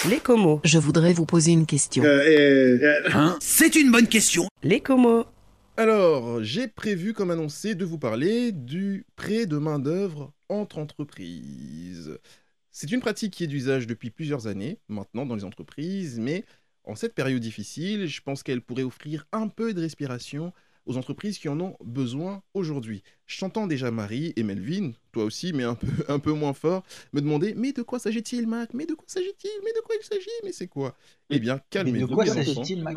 Les 0.07 0.21
comos. 0.21 0.61
Je 0.63 0.79
voudrais 0.79 1.13
vous 1.13 1.27
poser 1.27 1.51
une 1.51 1.67
question. 1.67 2.05
Hein 2.07 3.37
C'est 3.41 3.75
une 3.75 3.91
bonne 3.91 4.07
question. 4.07 4.47
Les 4.63 4.81
comos. 4.81 5.25
Alors, 5.77 6.43
j'ai 6.43 6.69
prévu, 6.69 7.13
comme 7.13 7.33
annoncé, 7.33 7.75
de 7.75 7.85
vous 7.85 7.99
parler 7.99 8.53
du 8.53 9.07
prêt 9.17 9.47
de 9.47 9.57
main-d'œuvre 9.57 10.33
entre 10.49 10.79
entreprises. 10.79 12.17
C'est 12.71 12.93
une 12.93 13.01
pratique 13.01 13.33
qui 13.33 13.43
est 13.43 13.49
d'usage 13.49 13.89
depuis 13.89 14.11
plusieurs 14.11 14.47
années, 14.47 14.79
maintenant 14.89 15.27
dans 15.27 15.35
les 15.35 15.45
entreprises, 15.45 16.21
mais 16.21 16.45
en 16.85 16.95
cette 16.95 17.15
période 17.15 17.43
difficile, 17.43 18.07
je 18.07 18.21
pense 18.21 18.45
qu'elle 18.45 18.63
pourrait 18.63 18.85
offrir 18.85 19.27
un 19.33 19.49
peu 19.49 19.75
de 19.75 19.81
respiration 19.81 20.53
aux 20.89 20.97
entreprises 20.97 21.39
qui 21.39 21.49
en 21.49 21.61
ont 21.61 21.77
besoin 21.85 22.43
aujourd'hui. 22.55 23.03
Je 23.27 23.39
t'entends 23.39 23.67
déjà 23.67 23.91
Marie 23.91 24.33
et 24.37 24.43
Melvin, 24.43 24.93
toi 25.13 25.25
aussi, 25.25 25.53
mais 25.53 25.63
un 25.65 25.75
peu, 25.75 25.87
un 26.09 26.19
peu 26.19 26.33
moins 26.33 26.55
fort, 26.55 26.83
me 27.13 27.21
demander 27.21 27.55
Mais 27.55 27.73
de 27.73 27.83
quoi 27.83 27.99
s'agit-il, 27.99 28.49
Mac? 28.49 28.75
Mais 28.75 28.87
de 28.87 28.95
quoi 28.95 29.05
s'agit-il? 29.07 29.51
Mais 29.65 29.73
de 29.73 29.81
quoi 29.85 29.95
il 30.01 30.05
s'agit? 30.05 30.27
Mais 30.43 30.53
c'est 30.53 30.67
quoi? 30.67 30.97
Eh 31.31 31.39
bien, 31.39 31.61
calmez-vous. 31.71 32.09
de 32.09 32.15
quoi 32.15 32.27
s'agit-il, 32.27 32.83
Mac? 32.83 32.97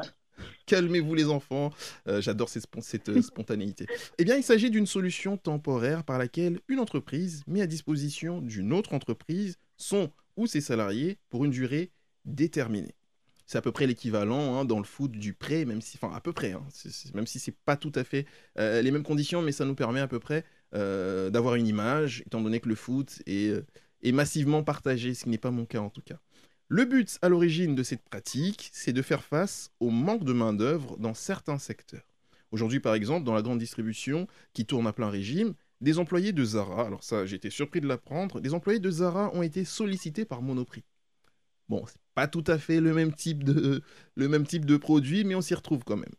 Calmez-vous 0.65 1.13
les 1.13 1.25
enfants, 1.25 1.71
euh, 2.07 2.19
j'adore 2.19 2.49
cette, 2.49 2.65
cette 2.81 3.09
euh, 3.09 3.21
spontanéité. 3.21 3.85
eh 4.17 4.23
bien, 4.23 4.37
il 4.37 4.43
s'agit 4.43 4.71
d'une 4.71 4.87
solution 4.87 5.37
temporaire 5.37 6.03
par 6.03 6.17
laquelle 6.17 6.59
une 6.67 6.79
entreprise 6.79 7.43
met 7.45 7.61
à 7.61 7.67
disposition 7.67 8.41
d'une 8.41 8.73
autre 8.73 8.93
entreprise 8.93 9.59
son 9.77 10.09
ou 10.37 10.47
ses 10.47 10.61
salariés 10.61 11.19
pour 11.29 11.45
une 11.45 11.51
durée 11.51 11.91
déterminée 12.25 12.95
c'est 13.51 13.57
à 13.57 13.61
peu 13.61 13.73
près 13.73 13.85
l'équivalent 13.85 14.55
hein, 14.55 14.65
dans 14.65 14.77
le 14.77 14.85
foot 14.85 15.11
du 15.11 15.33
prêt, 15.33 15.65
même 15.65 15.81
si, 15.81 15.97
enfin 16.01 16.15
à 16.15 16.21
peu 16.21 16.31
près, 16.31 16.53
hein, 16.53 16.63
même 17.13 17.27
si 17.27 17.37
c'est 17.37 17.53
pas 17.65 17.75
tout 17.75 17.91
à 17.95 18.05
fait 18.05 18.25
euh, 18.57 18.81
les 18.81 18.91
mêmes 18.91 19.03
conditions, 19.03 19.41
mais 19.41 19.51
ça 19.51 19.65
nous 19.65 19.75
permet 19.75 19.99
à 19.99 20.07
peu 20.07 20.19
près 20.19 20.45
euh, 20.73 21.29
d'avoir 21.29 21.55
une 21.55 21.67
image, 21.67 22.23
étant 22.25 22.39
donné 22.39 22.61
que 22.61 22.69
le 22.69 22.75
foot 22.75 23.21
est, 23.25 23.49
euh, 23.49 23.65
est 24.03 24.13
massivement 24.13 24.63
partagé, 24.63 25.13
ce 25.13 25.25
qui 25.25 25.29
n'est 25.29 25.37
pas 25.37 25.51
mon 25.51 25.65
cas 25.65 25.81
en 25.81 25.89
tout 25.89 26.01
cas. 26.01 26.17
Le 26.69 26.85
but 26.85 27.19
à 27.21 27.27
l'origine 27.27 27.75
de 27.75 27.83
cette 27.83 28.03
pratique, 28.03 28.69
c'est 28.71 28.93
de 28.93 29.01
faire 29.01 29.25
face 29.25 29.71
au 29.81 29.89
manque 29.89 30.23
de 30.23 30.31
main-d'œuvre 30.31 30.95
dans 30.97 31.13
certains 31.13 31.57
secteurs. 31.57 32.07
Aujourd'hui, 32.51 32.79
par 32.79 32.93
exemple, 32.93 33.25
dans 33.25 33.33
la 33.33 33.41
grande 33.41 33.59
distribution 33.59 34.27
qui 34.53 34.65
tourne 34.65 34.87
à 34.87 34.93
plein 34.93 35.09
régime, 35.09 35.55
des 35.81 35.99
employés 35.99 36.31
de 36.31 36.45
Zara, 36.45 36.85
alors 36.85 37.03
ça 37.03 37.25
été 37.25 37.49
surpris 37.49 37.81
de 37.81 37.87
l'apprendre, 37.87 38.39
des 38.39 38.53
employés 38.53 38.79
de 38.79 38.89
Zara 38.89 39.29
ont 39.33 39.41
été 39.41 39.65
sollicités 39.65 40.23
par 40.23 40.41
Monoprix. 40.41 40.85
Bon, 41.67 41.83
pas 42.13 42.27
tout 42.27 42.43
à 42.47 42.57
fait 42.57 42.79
le 42.79 42.93
même 42.93 43.13
type 43.13 43.43
de, 43.43 43.81
le 44.15 44.27
même 44.27 44.45
type 44.45 44.65
de 44.65 44.77
produit, 44.77 45.23
mais 45.23 45.35
on 45.35 45.41
s'y 45.41 45.53
retrouve 45.53 45.83
quand 45.83 45.97
même. 45.97 46.13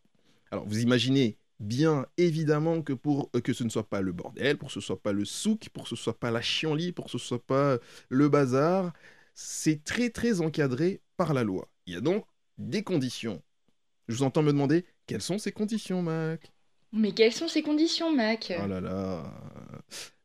Alors, 0.50 0.66
vous 0.66 0.80
imaginez 0.80 1.38
bien 1.60 2.06
évidemment 2.16 2.82
que 2.82 2.92
pour 2.92 3.30
euh, 3.36 3.40
que 3.40 3.52
ce 3.52 3.64
ne 3.64 3.68
soit 3.68 3.88
pas 3.88 4.00
le 4.00 4.12
bordel, 4.12 4.58
pour 4.58 4.68
que 4.68 4.74
ce 4.74 4.80
ne 4.80 4.84
soit 4.84 5.02
pas 5.02 5.12
le 5.12 5.24
souk, 5.24 5.68
pour 5.70 5.84
que 5.84 5.90
ce 5.90 5.94
ne 5.94 6.00
soit 6.00 6.18
pas 6.18 6.30
la 6.30 6.42
chienlit, 6.42 6.92
pour 6.92 7.06
que 7.06 7.10
ce 7.12 7.16
ne 7.16 7.22
soit 7.22 7.46
pas 7.46 7.78
le 8.08 8.28
bazar, 8.28 8.92
c'est 9.34 9.84
très 9.84 10.10
très 10.10 10.40
encadré 10.40 11.00
par 11.16 11.34
la 11.34 11.44
loi. 11.44 11.68
Il 11.86 11.94
y 11.94 11.96
a 11.96 12.00
donc 12.00 12.26
des 12.58 12.82
conditions. 12.82 13.42
Je 14.08 14.16
vous 14.16 14.22
entends 14.24 14.42
me 14.42 14.52
demander 14.52 14.84
quelles 15.06 15.22
sont 15.22 15.38
ces 15.38 15.52
conditions, 15.52 16.02
Mac? 16.02 16.52
Mais 16.92 17.12
quelles 17.12 17.32
sont 17.32 17.48
ces 17.48 17.62
conditions, 17.62 18.14
Mac? 18.14 18.52
Oh 18.62 18.66
là 18.66 18.80
là. 18.80 19.32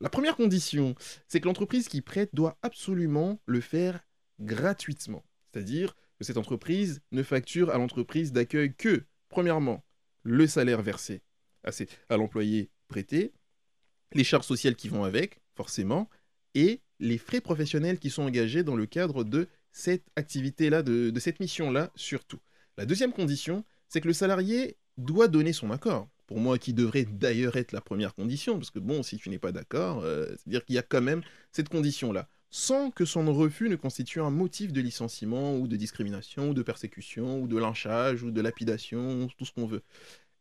La 0.01 0.09
première 0.09 0.35
condition, 0.35 0.95
c'est 1.27 1.39
que 1.39 1.47
l'entreprise 1.47 1.87
qui 1.87 2.01
prête 2.01 2.29
doit 2.33 2.57
absolument 2.61 3.39
le 3.45 3.61
faire 3.61 4.01
gratuitement. 4.39 5.23
C'est-à-dire 5.57 5.95
que 6.19 6.23
cette 6.23 6.37
entreprise 6.37 7.01
ne 7.11 7.23
facture 7.23 7.71
à 7.71 7.79
l'entreprise 7.79 8.31
d'accueil 8.31 8.75
que, 8.75 9.05
premièrement, 9.27 9.83
le 10.21 10.45
salaire 10.45 10.83
versé 10.83 11.23
à, 11.63 12.17
l'employé 12.17 12.69
prêté, 12.87 13.33
les 14.13 14.23
charges 14.23 14.45
sociales 14.45 14.75
qui 14.75 14.87
vont 14.87 15.03
avec, 15.03 15.41
forcément, 15.55 16.09
et 16.53 16.79
les 16.99 17.17
frais 17.17 17.41
professionnels 17.41 17.97
qui 17.97 18.11
sont 18.11 18.21
engagés 18.21 18.61
dans 18.61 18.75
le 18.75 18.85
cadre 18.85 19.23
de 19.23 19.47
cette 19.71 20.05
activité-là, 20.15 20.83
de, 20.83 21.11
cette 21.19 21.39
mission-là, 21.39 21.91
surtout. 21.95 22.39
La 22.77 22.85
deuxième 22.85 23.11
condition, 23.11 23.65
c'est 23.89 23.99
que 23.99 24.07
le 24.07 24.13
salarié 24.13 24.77
doit 24.97 25.27
donner 25.27 25.53
son 25.53 25.71
accord. 25.71 26.07
Pour 26.27 26.39
moi, 26.39 26.59
qui 26.59 26.73
devrait 26.73 27.05
d'ailleurs 27.05 27.55
être 27.55 27.71
la 27.71 27.81
première 27.81 28.13
condition, 28.13 28.59
parce 28.59 28.69
que 28.69 28.79
bon, 28.79 29.01
si 29.01 29.17
tu 29.17 29.29
n'es 29.31 29.39
pas 29.39 29.51
d'accord, 29.51 30.03
euh, 30.03 30.27
c'est-à-dire 30.27 30.63
qu'il 30.65 30.75
y 30.75 30.79
a 30.79 30.83
quand 30.83 31.01
même 31.01 31.23
cette 31.51 31.69
condition-là, 31.69 32.29
sans 32.49 32.91
que 32.91 33.05
son 33.05 33.31
refus 33.33 33.69
ne 33.69 33.75
constitue 33.75 34.21
un 34.21 34.29
motif 34.29 34.71
de 34.71 34.81
licenciement 34.81 35.55
ou 35.57 35.67
de 35.67 35.75
discrimination 35.75 36.49
ou 36.49 36.53
de 36.53 36.61
persécution 36.61 37.41
ou 37.41 37.47
de 37.47 37.57
lynchage 37.57 38.23
ou 38.23 38.31
de 38.31 38.41
lapidation, 38.41 39.27
tout 39.37 39.45
ce 39.45 39.51
qu'on 39.51 39.65
veut. 39.65 39.83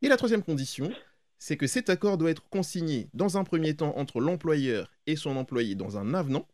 Et 0.02 0.08
la 0.08 0.16
troisième 0.16 0.42
condition, 0.42 0.90
c'est 1.38 1.56
que 1.56 1.66
cet 1.66 1.90
accord 1.90 2.18
doit 2.18 2.30
être 2.30 2.48
consigné 2.48 3.08
dans 3.14 3.38
un 3.38 3.44
premier 3.44 3.74
temps 3.74 3.96
entre 3.96 4.20
l'employeur 4.20 4.92
et 5.06 5.16
son 5.16 5.36
employé 5.36 5.74
dans 5.74 5.98
un 5.98 6.14
avenant, 6.14 6.46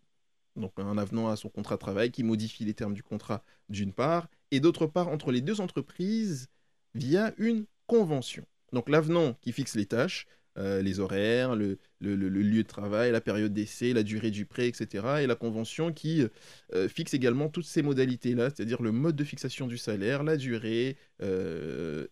donc 0.57 0.73
un 0.77 0.99
avenant 0.99 1.29
à 1.29 1.37
son 1.37 1.49
contrat 1.49 1.77
de 1.77 1.81
travail 1.81 2.11
qui 2.11 2.25
modifie 2.25 2.65
les 2.65 2.75
termes 2.75 2.95
du 2.95 3.03
contrat 3.03 3.45
d'une 3.69 3.93
part, 3.93 4.29
et 4.51 4.61
d'autre 4.61 4.87
part 4.87 5.09
entre 5.09 5.33
les 5.33 5.41
deux 5.41 5.61
entreprises 5.61 6.49
via 6.95 7.33
une 7.39 7.67
convention. 7.87 8.45
Donc 8.73 8.89
l'avenant 8.89 9.35
qui 9.41 9.53
fixe 9.53 9.77
les 9.77 9.87
tâches, 9.87 10.27
euh, 10.59 10.83
les 10.83 11.01
horaires, 11.01 11.57
le, 11.57 11.79
lieu 12.01 12.63
de 12.63 12.69
travail, 12.69 13.11
la 13.11 13.21
période 13.23 13.55
d'essai, 13.55 13.93
la 13.93 14.03
durée 14.03 14.31
du 14.31 14.45
prêt, 14.45 14.69
etc. 14.69 15.23
Et 15.23 15.27
la 15.27 15.35
convention 15.35 15.93
qui 15.93 16.27
euh, 16.75 16.89
fixe 16.89 17.15
également 17.15 17.49
toutes 17.49 17.65
ces 17.65 17.83
modalités-là, 17.83 18.51
c'est-à-dire 18.51 18.83
le 18.83 18.93
mode 18.93 19.17
de 19.17 19.25
fixation 19.25 19.67
du 19.67 19.79
salaire, 19.79 20.25
la 20.25 20.37
durée, 20.37 20.97
etc., 21.21 21.21
euh, 21.23 22.07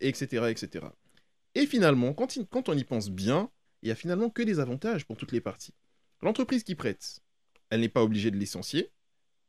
etc. 0.48 0.86
Et 1.54 1.66
finalement, 1.66 2.14
quand, 2.14 2.38
quand 2.50 2.68
on 2.68 2.76
y 2.76 2.84
pense 2.84 3.10
bien, 3.10 3.50
il 3.82 3.86
n'y 3.86 3.92
a 3.92 3.96
finalement 3.96 4.30
que 4.30 4.42
des 4.42 4.58
avantages 4.58 5.06
pour 5.06 5.16
toutes 5.16 5.32
les 5.32 5.40
parties. 5.40 5.74
L'entreprise 6.22 6.64
qui 6.64 6.74
prête, 6.74 7.20
elle 7.70 7.80
n'est 7.80 7.88
pas 7.88 8.02
obligée 8.02 8.30
de 8.30 8.36
licencier, 8.36 8.90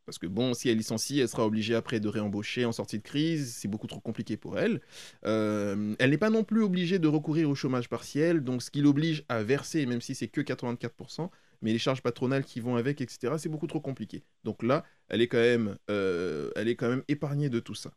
parce 0.05 0.17
que 0.17 0.27
bon, 0.27 0.53
si 0.53 0.70
elle 0.70 0.77
licencie, 0.77 1.20
elle 1.20 1.29
sera 1.29 1.46
obligée 1.46 1.75
après 1.75 2.00
de 2.00 2.08
réembaucher 2.08 2.65
en 2.65 2.72
sortie 2.72 2.98
de 2.98 3.03
crise, 3.03 3.55
c'est 3.55 3.67
beaucoup 3.67 3.88
trop 3.88 4.00
compliqué 4.00 4.38
pour 4.38 4.60
elle. 4.60 4.81
Euh, 5.25 5.96
elle 6.00 6.10
n'est 6.10 6.17
pas 6.17 6.29
non 6.29 6.43
plus 6.43 6.63
obligée 6.63 7.00
de 7.00 7.08
recourir 7.08 7.50
au 7.50 7.55
chômage 7.55 7.89
partiel, 7.89 8.43
donc 8.43 8.62
ce 8.63 8.72
qui 8.72 8.81
l'oblige 8.81 9.24
à 9.29 9.43
verser, 9.43 9.86
même 9.86 10.01
si 10.01 10.15
c'est 10.15 10.27
que 10.27 10.41
84%, 10.41 11.29
mais 11.62 11.72
les 11.72 11.79
charges 11.79 12.01
patronales 12.01 12.43
qui 12.43 12.60
vont 12.60 12.75
avec, 12.75 13.01
etc., 13.01 13.36
c'est 13.38 13.50
beaucoup 13.50 13.67
trop 13.67 13.79
compliqué. 13.79 14.24
Donc 14.43 14.63
là, 14.63 14.84
elle 15.08 15.22
est 15.22 15.27
quand 15.27 15.38
même, 15.38 15.77
euh, 15.89 16.51
elle 16.55 16.67
est 16.67 16.75
quand 16.75 16.89
même 16.89 17.03
épargnée 17.08 17.50
de 17.50 17.60
tout 17.60 17.75
ça. 17.75 17.91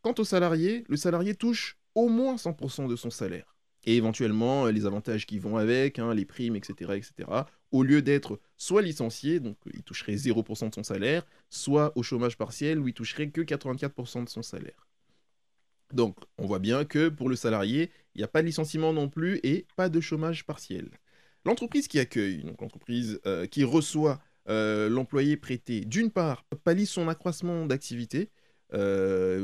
Quant 0.00 0.14
au 0.18 0.24
salarié, 0.24 0.84
le 0.88 0.96
salarié 0.96 1.34
touche 1.34 1.78
au 1.94 2.08
moins 2.08 2.36
100% 2.36 2.88
de 2.88 2.96
son 2.96 3.10
salaire. 3.10 3.54
Et 3.84 3.96
éventuellement, 3.96 4.66
les 4.66 4.86
avantages 4.86 5.26
qui 5.26 5.38
vont 5.38 5.56
avec, 5.56 5.98
hein, 5.98 6.14
les 6.14 6.24
primes, 6.24 6.56
etc., 6.56 6.92
etc., 6.94 7.28
au 7.72 7.82
lieu 7.82 8.02
d'être 8.02 8.38
soit 8.56 8.82
licencié, 8.82 9.40
donc 9.40 9.56
il 9.72 9.82
toucherait 9.82 10.14
0% 10.14 10.68
de 10.68 10.74
son 10.74 10.82
salaire, 10.82 11.26
soit 11.50 11.92
au 11.96 12.02
chômage 12.02 12.36
partiel 12.36 12.78
où 12.78 12.88
il 12.88 12.94
toucherait 12.94 13.30
que 13.30 13.40
84% 13.40 14.24
de 14.24 14.28
son 14.28 14.42
salaire. 14.42 14.86
Donc 15.92 16.16
on 16.38 16.46
voit 16.46 16.58
bien 16.58 16.84
que 16.84 17.08
pour 17.08 17.28
le 17.28 17.36
salarié, 17.36 17.90
il 18.14 18.18
n'y 18.18 18.24
a 18.24 18.28
pas 18.28 18.42
de 18.42 18.46
licenciement 18.46 18.92
non 18.92 19.08
plus 19.08 19.40
et 19.42 19.66
pas 19.76 19.88
de 19.88 20.00
chômage 20.00 20.44
partiel. 20.46 20.90
L'entreprise 21.44 21.88
qui 21.88 21.98
accueille, 21.98 22.44
donc 22.44 22.60
l'entreprise 22.60 23.20
euh, 23.26 23.46
qui 23.46 23.64
reçoit 23.64 24.20
euh, 24.48 24.88
l'employé 24.88 25.36
prêté, 25.36 25.80
d'une 25.84 26.10
part, 26.10 26.44
pallie 26.64 26.86
son 26.86 27.08
accroissement 27.08 27.66
d'activité, 27.66 28.30
euh, 28.74 29.42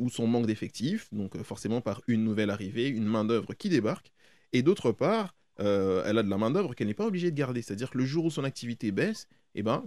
ou 0.00 0.08
son 0.08 0.26
manque 0.26 0.46
d'effectifs, 0.46 1.08
donc 1.12 1.36
forcément 1.42 1.80
par 1.82 2.00
une 2.06 2.24
nouvelle 2.24 2.48
arrivée, 2.48 2.88
une 2.88 3.04
main-d'œuvre 3.04 3.52
qui 3.54 3.68
débarque, 3.68 4.12
et 4.52 4.62
d'autre 4.62 4.92
part, 4.92 5.34
euh, 5.60 6.02
elle 6.06 6.18
a 6.18 6.22
de 6.22 6.30
la 6.30 6.38
main-d'œuvre 6.38 6.74
qu'elle 6.74 6.86
n'est 6.86 6.94
pas 6.94 7.06
obligée 7.06 7.30
de 7.30 7.36
garder. 7.36 7.62
C'est-à-dire 7.62 7.90
que 7.90 7.98
le 7.98 8.04
jour 8.04 8.24
où 8.24 8.30
son 8.30 8.44
activité 8.44 8.90
baisse, 8.90 9.28
eh 9.54 9.62
ben, 9.62 9.84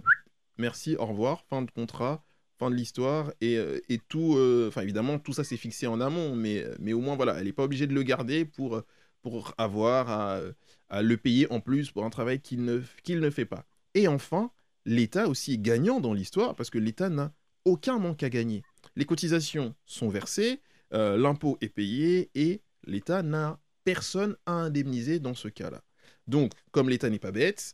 merci, 0.58 0.96
au 0.96 1.06
revoir, 1.06 1.44
fin 1.48 1.62
de 1.62 1.70
contrat, 1.70 2.24
fin 2.58 2.70
de 2.70 2.76
l'histoire, 2.76 3.32
et, 3.40 3.56
euh, 3.58 3.80
tout, 4.08 4.36
euh, 4.36 4.68
enfin 4.68 4.82
évidemment, 4.82 5.18
tout 5.18 5.32
ça 5.32 5.44
c'est 5.44 5.56
fixé 5.56 5.86
en 5.86 6.00
amont, 6.00 6.34
mais, 6.34 6.64
mais 6.78 6.92
au 6.92 7.00
moins, 7.00 7.16
voilà, 7.16 7.38
elle 7.38 7.44
n'est 7.44 7.52
pas 7.52 7.64
obligée 7.64 7.86
de 7.86 7.94
le 7.94 8.02
garder 8.02 8.44
pour, 8.44 8.80
pour 9.22 9.54
avoir 9.58 10.08
à, 10.08 10.40
à 10.88 11.02
le 11.02 11.16
payer 11.16 11.50
en 11.52 11.60
plus 11.60 11.90
pour 11.90 12.04
un 12.04 12.10
travail 12.10 12.40
qu'il 12.40 12.64
ne, 12.64 12.80
qu'il 13.02 13.20
ne 13.20 13.30
fait 13.30 13.44
pas. 13.44 13.66
Et 13.94 14.08
enfin, 14.08 14.50
l'État 14.84 15.28
aussi 15.28 15.54
est 15.54 15.58
gagnant 15.58 16.00
dans 16.00 16.14
l'histoire, 16.14 16.54
parce 16.54 16.70
que 16.70 16.78
l'État 16.78 17.10
n'a 17.10 17.32
aucun 17.64 17.98
manque 17.98 18.22
à 18.22 18.30
gagner. 18.30 18.62
Les 18.94 19.04
cotisations 19.04 19.74
sont 19.84 20.08
versées, 20.08 20.60
l'impôt 20.92 21.58
est 21.60 21.68
payé, 21.68 22.30
et 22.34 22.62
l'État 22.84 23.22
n'a 23.22 23.58
personne 23.86 24.36
à 24.46 24.52
indemniser 24.52 25.20
dans 25.20 25.34
ce 25.34 25.46
cas-là. 25.46 25.80
Donc, 26.26 26.50
comme 26.72 26.88
l'État 26.90 27.08
n'est 27.08 27.20
pas 27.20 27.30
bête, 27.30 27.72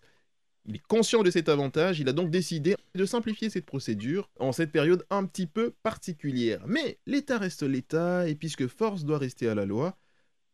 il 0.66 0.77
est 0.77 0.87
conscient 0.87 1.22
de 1.22 1.31
cet 1.31 1.48
avantage, 1.48 2.01
il 2.01 2.09
a 2.09 2.12
donc 2.12 2.31
décidé 2.31 2.77
de 2.94 3.07
simplifier 3.07 3.48
cette 3.48 3.64
procédure 3.64 4.29
en 4.38 4.53
cette 4.53 4.70
période 4.70 5.07
un 5.09 5.25
petit 5.25 5.46
peu 5.46 5.72
particulière. 5.83 6.62
Mais 6.66 6.98
l'État 7.07 7.38
reste 7.38 7.62
l'État, 7.62 8.29
et 8.29 8.35
puisque 8.35 8.66
force 8.66 9.05
doit 9.05 9.16
rester 9.16 9.48
à 9.48 9.55
la 9.55 9.64
loi, 9.64 9.96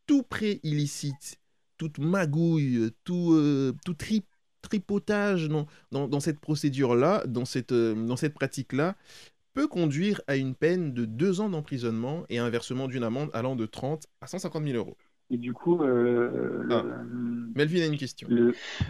tout 0.06 0.22
prêt 0.22 0.60
illicite, 0.62 1.40
toute 1.76 1.98
magouille, 1.98 2.92
tout, 3.02 3.32
euh, 3.32 3.74
tout 3.84 3.96
tripotage 4.62 5.48
dans, 5.90 6.20
cette 6.20 6.38
procédure-là, 6.38 7.24
dans 7.26 7.44
cette, 7.44 7.72
euh, 7.72 7.94
dans 8.06 8.16
cette 8.16 8.34
pratique-là, 8.34 8.96
peut 9.54 9.66
conduire 9.66 10.20
à 10.28 10.36
une 10.36 10.54
peine 10.54 10.94
de 10.94 11.04
deux 11.04 11.40
ans 11.40 11.48
d'emprisonnement 11.48 12.24
et 12.28 12.38
un 12.38 12.48
versement 12.48 12.86
d'une 12.86 13.02
amende 13.02 13.30
allant 13.34 13.56
de 13.56 13.66
30 13.66 14.06
à 14.20 14.28
150 14.28 14.62
000 14.62 14.76
euros. 14.76 14.96
Et 15.30 15.36
du 15.36 15.52
coup, 15.52 15.82
euh, 15.82 16.66
ah. 16.70 16.84
Melvin 17.54 17.82
a 17.82 17.86
une 17.86 17.98
question. 17.98 18.28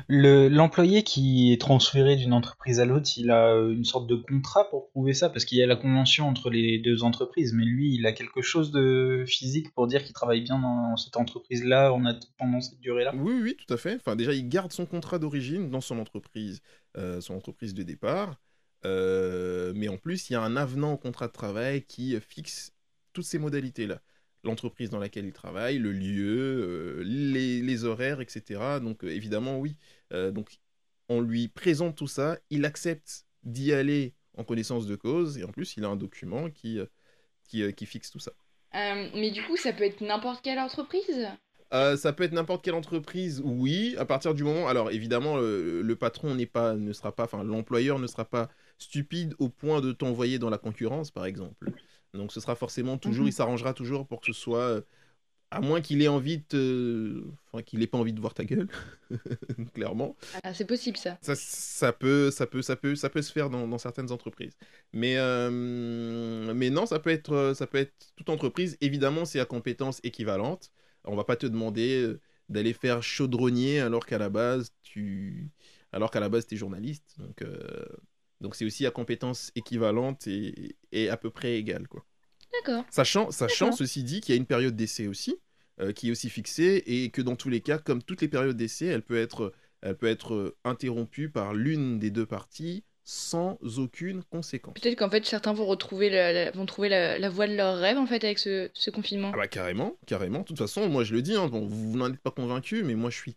L'employé 0.09 1.03
qui 1.03 1.53
est 1.53 1.61
transféré 1.61 2.15
d'une 2.15 2.33
entreprise 2.33 2.79
à 2.79 2.85
l'autre, 2.85 3.11
il 3.17 3.31
a 3.33 3.55
une 3.55 3.85
sorte 3.85 4.07
de 4.07 4.15
contrat 4.15 4.71
pour 4.71 4.89
prouver 4.91 5.15
ça, 5.15 5.31
parce 5.31 5.45
qu'il 5.45 5.59
y 5.59 5.63
a 5.63 5.67
la 5.67 5.75
convention 5.75 6.29
entre 6.29 6.51
les 6.51 6.79
deux 6.79 7.03
entreprises, 7.03 7.53
mais 7.55 7.65
lui, 7.65 7.95
il 7.95 8.07
a 8.07 8.13
quelque 8.13 8.41
chose 8.41 8.71
de 8.71 9.25
physique 9.27 9.75
pour 9.75 9.89
dire 9.89 10.05
qu'il 10.05 10.13
travaille 10.13 10.43
bien 10.43 10.61
dans 10.61 10.97
cette 10.97 11.17
entreprise-là 11.17 11.93
pendant 12.39 12.61
cette 12.61 12.81
durée-là? 12.81 13.13
Oui, 13.17 13.41
oui, 13.43 13.57
tout 13.57 13.75
à 13.75 13.77
fait. 13.77 13.97
Enfin, 13.97 14.15
déjà, 14.15 14.33
il 14.33 14.49
garde 14.49 14.73
son 14.73 14.87
contrat 14.87 15.19
d'origine 15.19 15.71
dans 15.71 15.81
son 15.81 15.99
entreprise, 15.99 16.61
euh, 16.97 17.21
son 17.21 17.35
entreprise 17.35 17.75
de 17.75 17.83
départ. 17.83 18.39
Euh, 18.85 19.73
mais 19.75 19.89
en 19.89 19.97
plus, 19.97 20.31
il 20.31 20.35
y 20.35 20.37
a 20.37 20.43
un 20.43 20.57
avenant 20.57 20.93
au 20.93 20.97
contrat 20.97 21.27
de 21.27 21.33
travail 21.33 21.83
qui 21.83 22.17
fixe 22.21 22.73
toutes 23.13 23.25
ces 23.25 23.41
modalités-là 23.41 24.01
l'entreprise 24.49 24.91
dans 24.91 24.99
laquelle 24.99 25.27
il 25.27 25.33
travaille, 25.33 25.79
le 25.79 25.93
lieu, 25.93 26.99
euh, 26.99 27.03
les, 27.05 27.85
horaires, 27.85 28.21
etc. 28.21 28.81
Donc 28.83 29.05
euh, 29.05 29.09
évidemment, 29.09 29.59
oui. 29.59 29.77
Euh, 30.13 30.31
donc 30.31 30.59
on 31.09 31.21
lui 31.21 31.49
présente 31.49 31.97
tout 31.97 32.09
ça, 32.09 32.39
il 32.51 32.65
accepte 32.65 33.27
d'y 33.45 33.73
aller 33.73 34.15
en 34.37 34.45
connaissance 34.45 34.87
de 34.87 34.97
cause, 34.97 35.39
et 35.39 35.45
en 35.45 35.49
plus 35.49 35.77
il 35.77 35.85
a 35.85 35.89
un 35.89 35.97
document 35.97 36.51
qui, 36.51 36.81
qui, 37.45 37.73
qui 37.75 37.87
fixe 37.87 38.11
tout 38.11 38.19
ça. 38.19 38.33
mais 38.75 39.31
du 39.31 39.43
coup, 39.43 39.57
ça 39.57 39.73
peut 39.73 39.85
être 39.85 40.01
n'importe 40.01 40.43
quelle 40.43 40.59
entreprise? 40.59 41.29
Ça 41.71 42.13
peut 42.13 42.25
être 42.25 42.33
n'importe 42.33 42.65
quelle 42.65 42.75
entreprise, 42.75 43.43
oui, 43.45 43.95
à 43.99 44.05
partir 44.05 44.35
du 44.35 44.45
moment. 44.45 44.69
Alors 44.69 44.91
évidemment, 44.91 45.37
le, 45.39 45.95
patron 45.95 46.35
n'est 46.35 46.47
pas, 46.47 46.75
ne 46.75 46.93
sera 46.93 47.15
pas, 47.15 47.25
enfin 47.25 47.43
l'employeur 47.43 47.99
ne 47.99 48.07
sera 48.07 48.25
pas 48.25 48.49
stupide 48.79 49.35
au 49.39 49.49
point 49.49 49.81
de 49.81 49.93
t'envoyer 49.93 50.39
dans 50.39 50.51
la 50.51 50.59
concurrence, 50.59 51.11
par 51.11 51.25
exemple. 51.27 51.71
Donc 52.15 52.33
ce 52.33 52.41
sera 52.41 52.55
forcément 52.55 52.99
toujours, 52.99 53.25
mhm. 53.25 53.29
il 53.29 53.33
s'arrangera 53.33 53.75
toujours 53.75 54.07
pour 54.07 54.21
que 54.21 54.27
ce 54.27 54.33
soit, 54.33 54.61
euh, 54.61 54.81
à 55.51 55.61
moins 55.61 55.81
qu'il 55.81 56.03
ait 56.03 56.09
envie 56.09 56.43
de, 56.51 57.25
enfin 57.47 57.63
qu'il 57.63 57.83
ait 57.83 57.87
pas 57.87 57.99
envie 57.99 58.13
de 58.13 58.21
voir 58.21 58.35
ta 58.35 58.45
gueule, 58.45 58.69
clairement. 59.75 60.17
Ah, 60.43 60.55
c'est 60.55 60.67
possible 60.67 60.97
ça. 60.97 61.19
ça. 61.21 61.35
ça. 61.35 61.93
peut, 61.93 62.31
ça 62.31 62.47
peut, 62.47 62.63
ça 62.63 62.77
peut, 62.77 62.95
ça 62.95 63.11
peut 63.11 63.23
se 63.23 63.33
faire 63.33 63.51
dans, 63.51 63.67
dans 63.67 63.79
certaines 63.79 64.11
entreprises. 64.11 64.57
Mais, 64.93 65.17
euh, 65.17 65.51
mais 66.55 66.71
non, 66.71 66.87
ça 66.87 66.99
peut 66.99 67.11
être, 67.11 67.53
ça 67.55 67.67
peut 67.67 67.79
être 67.79 68.13
toute 68.17 68.31
entreprise. 68.31 68.77
Évidemment, 68.81 69.25
c'est 69.25 69.41
à 69.41 69.45
compétences 69.45 70.01
équivalentes. 70.03 70.71
On 71.05 71.17
va 71.17 71.25
pas 71.25 71.37
te 71.37 71.47
demander 71.47 72.03
euh, 72.03 72.21
d'aller 72.49 72.73
faire 72.73 73.03
chaudronnier 73.03 73.81
alors 73.81 74.05
qu'à 74.07 74.19
la 74.19 74.29
base 74.29 74.73
tu, 74.83 75.51
alors 75.93 76.11
qu'à 76.11 76.21
la 76.21 76.29
base 76.29 76.47
tu 76.47 76.55
es 76.55 76.59
journaliste. 76.59 77.17
Donc 77.19 77.43
donc 78.41 78.55
c'est 78.55 78.65
aussi 78.65 78.87
à 78.87 78.91
compétences 78.91 79.51
équivalentes 79.55 80.27
et, 80.27 80.77
et, 80.93 81.09
à 81.09 81.17
peu 81.17 81.31
près 81.31 81.57
égales. 81.57 81.89
Quoi. 81.89 82.05
D'accord. 82.53 82.85
Sachant, 82.91 83.31
sachant 83.31 83.73
ceci 83.73 84.03
dit 84.05 84.21
qu'il 84.21 84.35
y 84.35 84.39
a 84.39 84.41
une 84.41 84.47
période 84.47 84.77
d'essai 84.77 85.07
aussi, 85.07 85.37
euh, 85.81 85.93
qui 85.93 86.09
est 86.09 86.11
aussi 86.11 86.31
fixée, 86.31 86.83
et 86.87 87.11
que 87.11 87.23
dans 87.23 87.37
tous 87.37 87.49
les 87.49 87.61
cas, 87.61 87.79
comme 87.79 88.03
toutes 88.03 88.23
les 88.23 88.29
périodes 88.29 88.57
d'essai, 88.57 88.87
elle 88.87 89.03
peut 89.03 89.19
être, 89.19 89.53
elle 89.83 89.97
peut 89.97 90.07
être 90.07 90.35
euh, 90.35 90.57
interrompue 90.65 91.29
par 91.29 91.55
l'une 91.55 91.99
des 91.99 92.11
deux 92.11 92.27
parties 92.27 92.85
sans 93.05 93.59
aucune 93.79 94.23
conséquence. 94.25 94.75
Peut-être 94.75 94.99
qu'en 94.99 95.09
fait 95.09 95.25
certains 95.25 95.55
vont 95.55 95.65
retrouver 95.65 96.11
la, 96.11 96.51
vont 96.51 96.67
trouver 96.67 96.91
la, 96.91 97.31
voie 97.31 97.47
de 97.47 97.55
leur 97.55 97.79
rêve 97.79 97.97
en 97.97 98.07
fait 98.07 98.23
avec 98.23 98.39
ce, 98.39 98.69
ce, 98.75 98.91
confinement. 98.91 99.31
Ah 99.33 99.39
bah 99.39 99.49
carrément, 99.49 99.97
carrément. 100.07 100.41
De 100.41 100.45
toute 100.45 100.59
façon, 100.59 100.87
moi 100.91 101.05
je 101.05 101.15
le 101.15 101.23
dis, 101.23 101.35
hein, 101.35 101.49
bon, 101.49 101.67
vous 101.67 101.97
n'en 101.97 102.13
êtes 102.13 102.21
pas 102.21 102.31
convaincu, 102.31 102.83
mais 102.83 102.95
moi 102.95 103.09
je 103.09 103.17
suis 103.17 103.37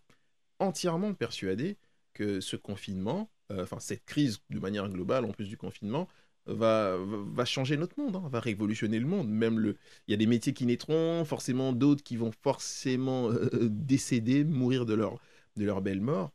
entièrement 0.58 1.14
persuadé 1.14 1.78
que 2.12 2.40
ce 2.40 2.56
confinement 2.56 3.30
enfin 3.50 3.78
cette 3.80 4.04
crise 4.04 4.38
de 4.50 4.58
manière 4.58 4.88
globale, 4.88 5.24
en 5.24 5.32
plus 5.32 5.48
du 5.48 5.56
confinement, 5.56 6.08
va, 6.46 6.96
va 6.98 7.44
changer 7.44 7.76
notre 7.76 7.98
monde, 8.00 8.16
hein, 8.16 8.28
va 8.30 8.40
révolutionner 8.40 8.98
le 8.98 9.06
monde. 9.06 9.28
Même 9.28 9.58
le, 9.58 9.76
il 10.08 10.10
y 10.12 10.14
a 10.14 10.16
des 10.16 10.26
métiers 10.26 10.52
qui 10.54 10.66
naîtront, 10.66 11.24
forcément 11.24 11.72
d'autres 11.72 12.02
qui 12.02 12.16
vont 12.16 12.32
forcément 12.42 13.30
euh, 13.30 13.48
décéder, 13.68 14.44
mourir 14.44 14.86
de 14.86 14.94
leur, 14.94 15.18
de 15.56 15.64
leur 15.64 15.82
belle 15.82 16.00
mort. 16.00 16.32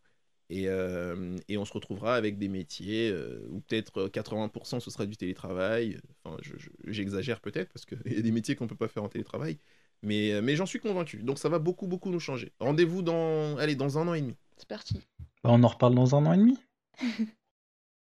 Et, 0.49 0.69
euh, 0.69 1.35
et 1.49 1.57
on 1.57 1.65
se 1.65 1.73
retrouvera 1.73 2.15
avec 2.15 2.37
des 2.37 2.47
métiers 2.47 3.09
euh, 3.11 3.45
où 3.49 3.59
peut-être 3.59 4.07
80% 4.07 4.79
ce 4.79 4.89
sera 4.89 5.05
du 5.05 5.17
télétravail. 5.17 5.99
Enfin, 6.23 6.37
je- 6.41 6.53
je- 6.57 6.69
j'exagère 6.85 7.41
peut-être 7.41 7.73
parce 7.73 7.85
qu'il 7.85 7.99
y 8.05 8.17
a 8.17 8.21
des 8.21 8.31
métiers 8.31 8.55
qu'on 8.55 8.63
ne 8.63 8.69
peut 8.69 8.75
pas 8.77 8.87
faire 8.87 9.03
en 9.03 9.09
télétravail. 9.09 9.57
Mais, 10.03 10.31
euh, 10.31 10.41
mais 10.41 10.55
j'en 10.55 10.65
suis 10.65 10.79
convaincu. 10.79 11.17
Donc 11.17 11.37
ça 11.37 11.49
va 11.49 11.59
beaucoup, 11.59 11.85
beaucoup 11.87 12.09
nous 12.11 12.21
changer. 12.21 12.53
Rendez-vous 12.61 13.01
dans, 13.01 13.57
allez, 13.57 13.75
dans 13.75 13.97
un 13.97 14.07
an 14.07 14.13
et 14.13 14.21
demi. 14.21 14.35
C'est 14.55 14.69
parti. 14.69 15.01
Bah, 15.43 15.49
on 15.51 15.61
en 15.63 15.67
reparle 15.67 15.95
dans 15.95 16.15
un 16.15 16.25
an 16.25 16.33
et 16.33 16.37
demi. 16.37 16.57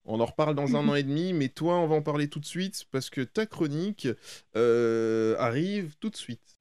On 0.05 0.19
en 0.19 0.25
reparle 0.25 0.55
dans 0.55 0.75
un 0.75 0.87
an 0.87 0.95
et 0.95 1.03
demi, 1.03 1.33
mais 1.33 1.49
toi, 1.49 1.75
on 1.75 1.87
va 1.87 1.95
en 1.95 2.01
parler 2.01 2.29
tout 2.29 2.39
de 2.39 2.45
suite 2.45 2.85
parce 2.89 3.09
que 3.11 3.21
ta 3.21 3.45
chronique 3.45 4.07
euh, 4.55 5.35
arrive 5.37 5.95
tout 5.99 6.09
de 6.09 6.15
suite. 6.15 6.57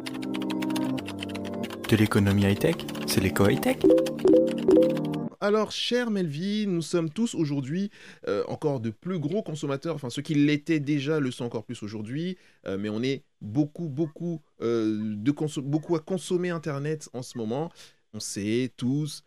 De 1.88 1.96
l'économie 1.96 2.42
high-tech, 2.42 2.76
c'est 3.06 3.22
l'éco 3.22 3.48
high-tech. 3.48 3.78
Alors, 5.40 5.70
cher 5.70 6.10
Melvin, 6.10 6.66
nous 6.66 6.82
sommes 6.82 7.08
tous 7.08 7.34
aujourd'hui 7.34 7.90
euh, 8.26 8.44
encore 8.48 8.80
de 8.80 8.90
plus 8.90 9.18
gros 9.18 9.42
consommateurs. 9.42 9.94
Enfin, 9.94 10.10
ceux 10.10 10.20
qui 10.20 10.34
l'étaient 10.34 10.80
déjà 10.80 11.20
le 11.20 11.30
sont 11.30 11.44
encore 11.44 11.64
plus 11.64 11.82
aujourd'hui. 11.82 12.36
Euh, 12.66 12.76
mais 12.76 12.90
on 12.90 13.02
est 13.02 13.22
beaucoup, 13.40 13.88
beaucoup, 13.88 14.42
de 14.60 15.60
beaucoup 15.60 15.96
à 15.96 16.00
consommer 16.00 16.50
Internet 16.50 17.08
en 17.14 17.22
ce 17.22 17.38
moment. 17.38 17.70
On 18.12 18.20
sait 18.20 18.72
tous 18.76 19.22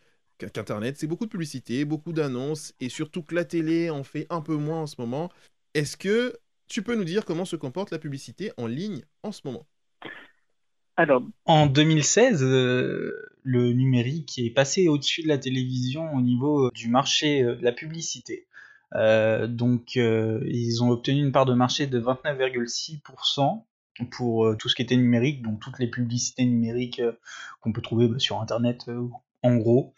qu'Internet, 0.50 0.98
c'est 0.98 1.08
beaucoup 1.08 1.26
de 1.26 1.30
publicité, 1.30 1.86
beaucoup 1.86 2.14
d'annonces, 2.14 2.74
et 2.80 2.90
surtout 2.90 3.24
que 3.24 3.36
la 3.36 3.46
télé 3.46 3.90
en 3.90 4.04
fait 4.04 4.28
un 4.30 4.42
peu 4.42 4.56
moins 4.56 4.82
en 4.82 4.88
ce 4.88 4.96
moment. 5.00 5.30
Est-ce 5.74 5.98
que 5.98 6.38
tu 6.68 6.82
peux 6.82 6.96
nous 6.96 7.04
dire 7.04 7.26
comment 7.26 7.46
se 7.46 7.56
comporte 7.56 7.92
la 7.92 8.00
publicité 8.00 8.52
en 8.58 8.68
ligne 8.68 9.02
en 9.24 9.32
ce 9.32 9.42
moment? 9.46 9.66
Alors, 10.98 11.24
En 11.46 11.68
2016, 11.68 12.44
euh, 12.44 13.14
le 13.44 13.74
numérique 13.74 14.38
est 14.38 14.52
passé 14.52 14.88
au-dessus 14.88 15.24
de 15.24 15.28
la 15.28 15.38
télévision 15.38 16.14
au 16.14 16.22
niveau 16.22 16.68
euh, 16.68 16.72
du 16.74 16.90
marché 16.90 17.44
euh, 17.44 17.56
de 17.56 17.64
la 17.64 17.72
publicité. 17.72 18.48
Euh, 18.94 19.48
donc, 19.48 19.98
euh, 19.98 20.42
ils 20.48 20.84
ont 20.84 20.90
obtenu 20.90 21.22
une 21.24 21.32
part 21.32 21.46
de 21.46 21.54
marché 21.54 21.88
de 21.88 22.00
29,6% 22.00 23.64
pour 24.12 24.46
euh, 24.46 24.56
tout 24.56 24.70
ce 24.70 24.76
qui 24.76 24.82
était 24.82 24.98
numérique, 24.98 25.42
donc 25.42 25.60
toutes 25.60 25.80
les 25.80 25.88
publicités 25.88 26.46
numériques 26.46 27.00
euh, 27.00 27.14
qu'on 27.62 27.72
peut 27.72 27.82
trouver 27.82 28.08
bah, 28.08 28.20
sur 28.20 28.42
Internet, 28.42 28.86
euh, 28.88 29.08
en 29.44 29.58
gros. 29.58 29.94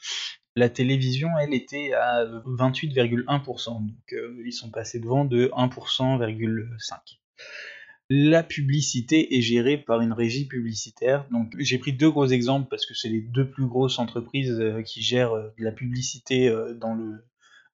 La 0.56 0.70
télévision, 0.70 1.30
elle, 1.42 1.54
était 1.54 1.94
à 1.94 2.26
28,1%, 2.26 3.88
donc 3.88 4.14
euh, 4.14 4.44
ils 4.46 4.54
sont 4.54 4.70
passés 4.70 5.00
devant 5.00 5.26
de 5.26 5.48
1,5%. 5.48 7.00
La 8.10 8.44
publicité 8.44 9.36
est 9.36 9.42
gérée 9.42 9.78
par 9.78 10.02
une 10.02 10.14
régie 10.14 10.46
publicitaire. 10.46 11.26
Donc 11.32 11.54
j'ai 11.58 11.80
pris 11.80 11.94
deux 11.94 12.12
gros 12.12 12.28
exemples 12.28 12.68
parce 12.70 12.86
que 12.86 12.94
c'est 12.94 13.10
les 13.10 13.22
deux 13.22 13.50
plus 13.50 13.66
grosses 13.66 13.98
entreprises 13.98 14.60
euh, 14.60 14.84
qui 14.84 15.02
gèrent 15.02 15.34
euh, 15.34 15.50
de 15.58 15.64
la 15.64 15.72
publicité 15.72 16.54
dans 16.80 16.94
le 16.94 17.26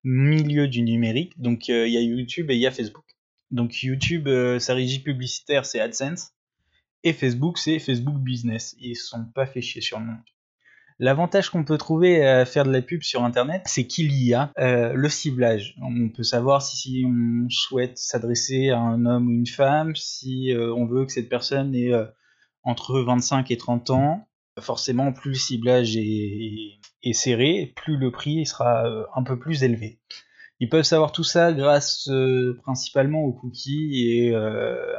milieu 0.06 0.70
du 0.70 0.82
numérique. 0.82 1.38
Donc 1.38 1.68
il 1.68 1.90
y 1.90 1.98
a 1.98 2.02
YouTube 2.02 2.50
et 2.50 2.56
il 2.56 2.62
y 2.62 2.68
a 2.68 2.72
Facebook. 2.72 3.04
Donc 3.52 3.84
YouTube, 3.84 4.30
sa 4.60 4.74
régie 4.74 5.00
publicitaire 5.00 5.66
c'est 5.66 5.82
AdSense 5.82 6.32
et 7.04 7.12
Facebook 7.12 7.58
c'est 7.58 7.80
Facebook 7.80 8.20
Business. 8.20 8.78
Ils 8.80 8.96
se 8.96 9.08
sont 9.08 9.26
pas 9.26 9.46
fait 9.46 9.62
chier 9.62 9.82
sur 9.82 10.00
le 10.00 10.06
nom. 10.06 10.18
L'avantage 11.02 11.50
qu'on 11.50 11.64
peut 11.64 11.78
trouver 11.78 12.28
à 12.28 12.46
faire 12.46 12.66
de 12.66 12.72
la 12.72 12.82
pub 12.82 13.04
sur 13.04 13.24
Internet, 13.24 13.62
c'est 13.68 13.88
qu'il 13.88 14.12
y 14.12 14.34
a 14.34 14.52
euh, 14.60 14.92
le 14.94 15.08
ciblage. 15.08 15.78
On 15.82 16.10
peut 16.10 16.24
savoir 16.24 16.62
si, 16.62 17.06
on 17.08 17.48
souhaite 17.50 17.98
s'adresser 17.98 18.70
à 18.70 18.80
un 18.80 19.06
homme 19.06 19.30
ou 19.30 19.32
une 19.32 19.48
femme, 19.48 19.96
si 19.96 20.54
euh, 20.54 20.74
on 20.74 20.86
veut 20.86 21.06
que 21.06 21.14
cette 21.14 21.30
personne 21.30 21.74
ait 21.74 21.94
euh, 21.94 22.04
entre 22.64 23.00
25 23.00 23.50
et 23.50 23.58
30 23.58 23.92
ans. 23.92 24.28
Forcément, 24.60 25.14
plus 25.14 25.30
le 25.30 25.36
ciblage 25.36 25.96
est, 25.96 27.14
serré, 27.14 27.72
plus 27.78 27.96
le 27.96 28.12
prix 28.12 28.46
sera 28.46 28.84
un 29.16 29.24
peu 29.24 29.40
plus 29.40 29.64
élevé. 29.64 30.02
Ils 30.62 30.68
peuvent 30.68 30.84
savoir 30.84 31.14
tout 31.14 31.24
ça 31.24 31.54
grâce 31.54 32.10
euh, 32.10 32.58
principalement 32.64 33.24
aux 33.24 33.32
cookies 33.32 34.10
et 34.10 34.36
euh, 34.36 34.94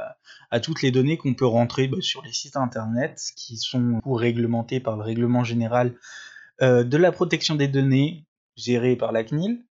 à 0.51 0.59
toutes 0.59 0.81
les 0.81 0.91
données 0.91 1.19
qu'on 1.19 1.35
peut 1.35 1.47
rentrer 1.47 1.87
bah, 1.87 1.99
sur 2.01 2.23
les 2.23 2.33
sites 2.33 2.57
internet 2.57 3.21
qui 3.37 3.59
sont 3.59 4.01
réglementés 4.07 4.81
par 4.81 4.97
le 4.97 5.03
règlement 5.03 5.45
général 5.45 5.95
euh, 6.63 6.83
de 6.83 6.97
la 6.97 7.13
protection 7.13 7.57
des 7.57 7.69
données 7.69 8.27
géré 8.57 8.97
par 8.97 9.13
la 9.13 9.23
CNIL. 9.23 9.63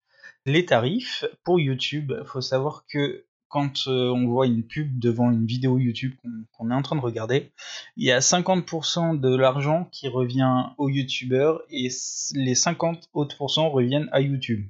Les 0.45 0.67
tarifs 0.67 1.25
pour 1.43 1.59
YouTube, 1.59 2.13
il 2.19 2.27
faut 2.27 2.43
savoir 2.43 2.85
que 2.87 3.25
quand 3.49 3.87
on 3.87 4.27
voit 4.27 4.47
une 4.47 4.63
pub 4.63 4.99
devant 4.99 5.31
une 5.31 5.47
vidéo 5.47 5.79
YouTube 5.79 6.15
qu'on 6.53 6.71
est 6.71 6.75
en 6.75 6.83
train 6.83 6.97
de 6.97 7.01
regarder, 7.01 7.51
il 7.97 8.05
y 8.05 8.13
a 8.13 8.19
50% 8.19 9.19
de 9.19 9.35
l'argent 9.35 9.89
qui 9.91 10.09
revient 10.09 10.67
au 10.77 10.91
YouTuber 10.91 11.55
et 11.71 11.89
les 12.35 12.55
50 12.55 13.09
autres 13.15 13.41
reviennent 13.41 14.11
à 14.13 14.21
YouTube. 14.21 14.69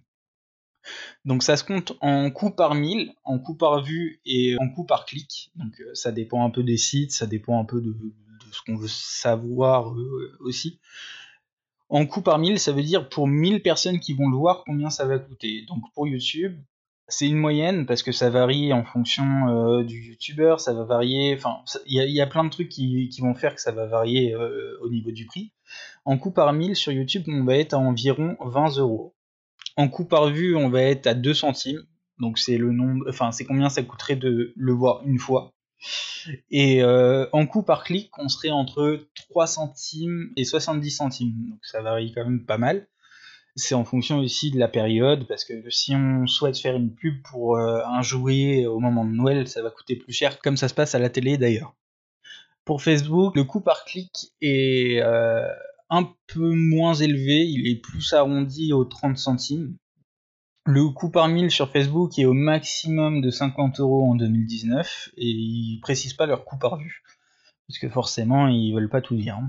Donc 1.24 1.42
ça 1.42 1.56
se 1.56 1.64
compte 1.64 1.92
en 2.00 2.30
coût 2.30 2.50
par 2.50 2.74
mille, 2.74 3.12
en 3.24 3.38
coût 3.38 3.54
par 3.54 3.82
vue 3.82 4.20
et 4.24 4.56
en 4.58 4.68
coût 4.70 4.84
par 4.84 5.04
clic. 5.04 5.50
Donc 5.56 5.80
euh, 5.80 5.94
ça 5.94 6.12
dépend 6.12 6.44
un 6.44 6.50
peu 6.50 6.62
des 6.62 6.76
sites, 6.76 7.12
ça 7.12 7.26
dépend 7.26 7.60
un 7.60 7.64
peu 7.64 7.80
de, 7.80 7.94
ce 8.50 8.62
qu'on 8.62 8.76
veut 8.76 8.88
savoir 8.88 9.92
euh, 9.92 10.36
aussi. 10.40 10.78
En 11.90 12.06
coût 12.06 12.22
par 12.22 12.38
mille, 12.38 12.58
ça 12.58 12.72
veut 12.72 12.82
dire 12.82 13.08
pour 13.08 13.26
1000 13.28 13.62
personnes 13.62 14.00
qui 14.00 14.14
vont 14.14 14.28
le 14.28 14.36
voir, 14.36 14.62
combien 14.64 14.90
ça 14.90 15.06
va 15.06 15.18
coûter. 15.18 15.66
Donc 15.68 15.82
pour 15.94 16.06
YouTube, 16.06 16.58
c'est 17.08 17.26
une 17.26 17.38
moyenne 17.38 17.86
parce 17.86 18.02
que 18.02 18.12
ça 18.12 18.28
varie 18.28 18.72
en 18.72 18.84
fonction 18.84 19.48
euh, 19.48 19.82
du 19.82 20.08
YouTuber, 20.10 20.56
ça 20.58 20.74
va 20.74 20.84
varier. 20.84 21.34
Enfin, 21.34 21.58
il 21.86 21.94
y, 21.94 22.20
a- 22.20 22.26
plein 22.26 22.44
de 22.44 22.50
trucs 22.50 22.68
qui, 22.68 23.08
vont 23.20 23.34
faire 23.34 23.54
que 23.54 23.60
ça 23.62 23.72
va 23.72 23.86
varier 23.86 24.36
au 24.36 24.90
niveau 24.90 25.10
du 25.10 25.24
prix. 25.24 25.52
En 26.04 26.18
coût 26.18 26.30
par 26.30 26.52
mille 26.52 26.76
sur 26.76 26.92
YouTube, 26.92 27.24
on 27.28 27.44
va 27.44 27.56
être 27.56 27.74
à 27.74 27.78
environ 27.78 28.36
20 28.40 28.78
euros. 28.78 29.14
En 29.78 29.88
coût 29.88 30.04
par 30.04 30.28
vue, 30.30 30.56
on 30.56 30.70
va 30.70 30.82
être 30.82 31.06
à 31.06 31.14
2 31.14 31.32
centimes. 31.32 31.84
Donc 32.18 32.36
c'est 32.38 32.58
le 32.58 32.72
nombre, 32.72 33.04
enfin 33.08 33.30
c'est 33.30 33.44
combien 33.44 33.68
ça 33.68 33.80
coûterait 33.84 34.16
de 34.16 34.52
le 34.56 34.72
voir 34.72 35.02
une 35.06 35.20
fois. 35.20 35.52
Et 36.50 36.82
euh, 36.82 37.26
en 37.32 37.46
coût 37.46 37.62
par 37.62 37.84
clic, 37.84 38.10
on 38.18 38.28
serait 38.28 38.50
entre 38.50 39.06
3 39.30 39.46
centimes 39.46 40.32
et 40.36 40.44
70 40.44 40.90
centimes. 40.90 41.32
Donc 41.48 41.60
ça 41.62 41.80
varie 41.80 42.12
quand 42.12 42.24
même 42.24 42.44
pas 42.44 42.58
mal. 42.58 42.88
C'est 43.54 43.76
en 43.76 43.84
fonction 43.84 44.18
aussi 44.18 44.50
de 44.50 44.58
la 44.58 44.66
période, 44.66 45.28
parce 45.28 45.44
que 45.44 45.70
si 45.70 45.94
on 45.94 46.26
souhaite 46.26 46.58
faire 46.58 46.74
une 46.74 46.92
pub 46.92 47.22
pour 47.22 47.56
euh, 47.56 47.80
un 47.86 48.02
jouet 48.02 48.66
au 48.66 48.80
moment 48.80 49.04
de 49.04 49.12
Noël, 49.12 49.46
ça 49.46 49.62
va 49.62 49.70
coûter 49.70 49.94
plus 49.94 50.12
cher, 50.12 50.40
comme 50.40 50.56
ça 50.56 50.66
se 50.66 50.74
passe 50.74 50.96
à 50.96 50.98
la 50.98 51.08
télé 51.08 51.38
d'ailleurs. 51.38 51.76
Pour 52.64 52.82
Facebook, 52.82 53.36
le 53.36 53.44
coût 53.44 53.60
par 53.60 53.84
clic 53.84 54.32
est 54.40 55.00
euh, 55.02 55.48
un 55.90 56.14
peu 56.26 56.54
moins 56.54 56.94
élevé, 56.94 57.46
il 57.46 57.66
est 57.66 57.76
plus 57.76 58.12
arrondi 58.12 58.72
aux 58.72 58.84
30 58.84 59.16
centimes. 59.16 59.76
Le 60.64 60.90
coût 60.90 61.10
par 61.10 61.28
mille 61.28 61.50
sur 61.50 61.70
Facebook 61.70 62.18
est 62.18 62.26
au 62.26 62.34
maximum 62.34 63.22
de 63.22 63.30
50 63.30 63.80
euros 63.80 64.10
en 64.10 64.14
2019 64.14 65.10
et 65.16 65.26
ils 65.26 65.80
précisent 65.80 66.12
pas 66.12 66.26
leur 66.26 66.44
coût 66.44 66.58
par 66.58 66.76
vue 66.76 67.02
parce 67.66 67.78
que 67.78 67.88
forcément 67.88 68.48
ils 68.48 68.74
veulent 68.74 68.90
pas 68.90 69.00
tout 69.00 69.16
dire. 69.16 69.40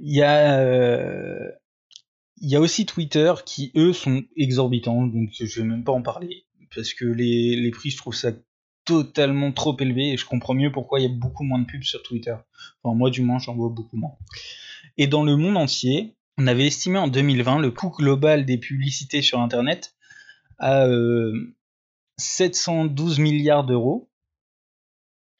Il 0.00 0.16
y 0.16 0.22
a 0.22 0.58
euh, 0.58 1.52
aussi 2.54 2.84
Twitter 2.84 3.32
qui 3.46 3.70
eux 3.76 3.92
sont 3.92 4.24
exorbitants 4.36 5.06
donc 5.06 5.30
je 5.32 5.60
vais 5.60 5.66
même 5.66 5.84
pas 5.84 5.92
en 5.92 6.02
parler 6.02 6.46
parce 6.74 6.92
que 6.92 7.04
les, 7.04 7.54
les 7.54 7.70
prix 7.70 7.90
je 7.90 7.96
trouve 7.96 8.14
ça 8.14 8.32
totalement 8.84 9.52
trop 9.52 9.76
élevé 9.78 10.12
et 10.12 10.16
je 10.16 10.26
comprends 10.26 10.54
mieux 10.54 10.72
pourquoi 10.72 10.98
il 10.98 11.02
y 11.04 11.12
a 11.12 11.16
beaucoup 11.16 11.44
moins 11.44 11.60
de 11.60 11.66
pubs 11.66 11.84
sur 11.84 12.02
Twitter. 12.02 12.34
Enfin 12.82 12.96
moi 12.96 13.10
du 13.10 13.22
moins 13.22 13.38
j'en 13.38 13.54
vois 13.54 13.68
beaucoup 13.68 13.96
moins. 13.96 14.16
Et 15.00 15.06
dans 15.06 15.24
le 15.24 15.34
monde 15.34 15.56
entier, 15.56 16.14
on 16.36 16.46
avait 16.46 16.66
estimé 16.66 16.98
en 16.98 17.08
2020 17.08 17.60
le 17.60 17.70
coût 17.70 17.88
global 17.88 18.44
des 18.44 18.58
publicités 18.58 19.22
sur 19.22 19.40
Internet 19.40 19.94
à 20.58 20.84
euh, 20.88 21.56
712 22.18 23.18
milliards 23.18 23.64
d'euros. 23.64 24.10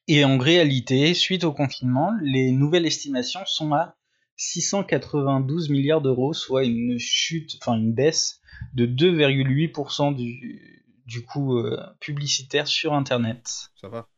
Et 0.08 0.24
en 0.24 0.38
réalité, 0.38 1.12
suite 1.12 1.44
au 1.44 1.52
confinement, 1.52 2.10
les 2.22 2.52
nouvelles 2.52 2.86
estimations 2.86 3.44
sont 3.44 3.74
à 3.74 3.98
692 4.36 5.68
milliards 5.68 6.00
d'euros, 6.00 6.32
soit 6.32 6.64
une 6.64 6.98
chute, 6.98 7.58
enfin 7.60 7.76
une 7.76 7.92
baisse 7.92 8.40
de 8.72 8.86
2,8% 8.86 10.16
du, 10.16 11.26
coût 11.26 11.58
euh, 11.58 11.78
publicitaire 12.00 12.66
sur 12.66 12.94
Internet. 12.94 13.70
Ça 13.78 13.88
va 13.88 14.08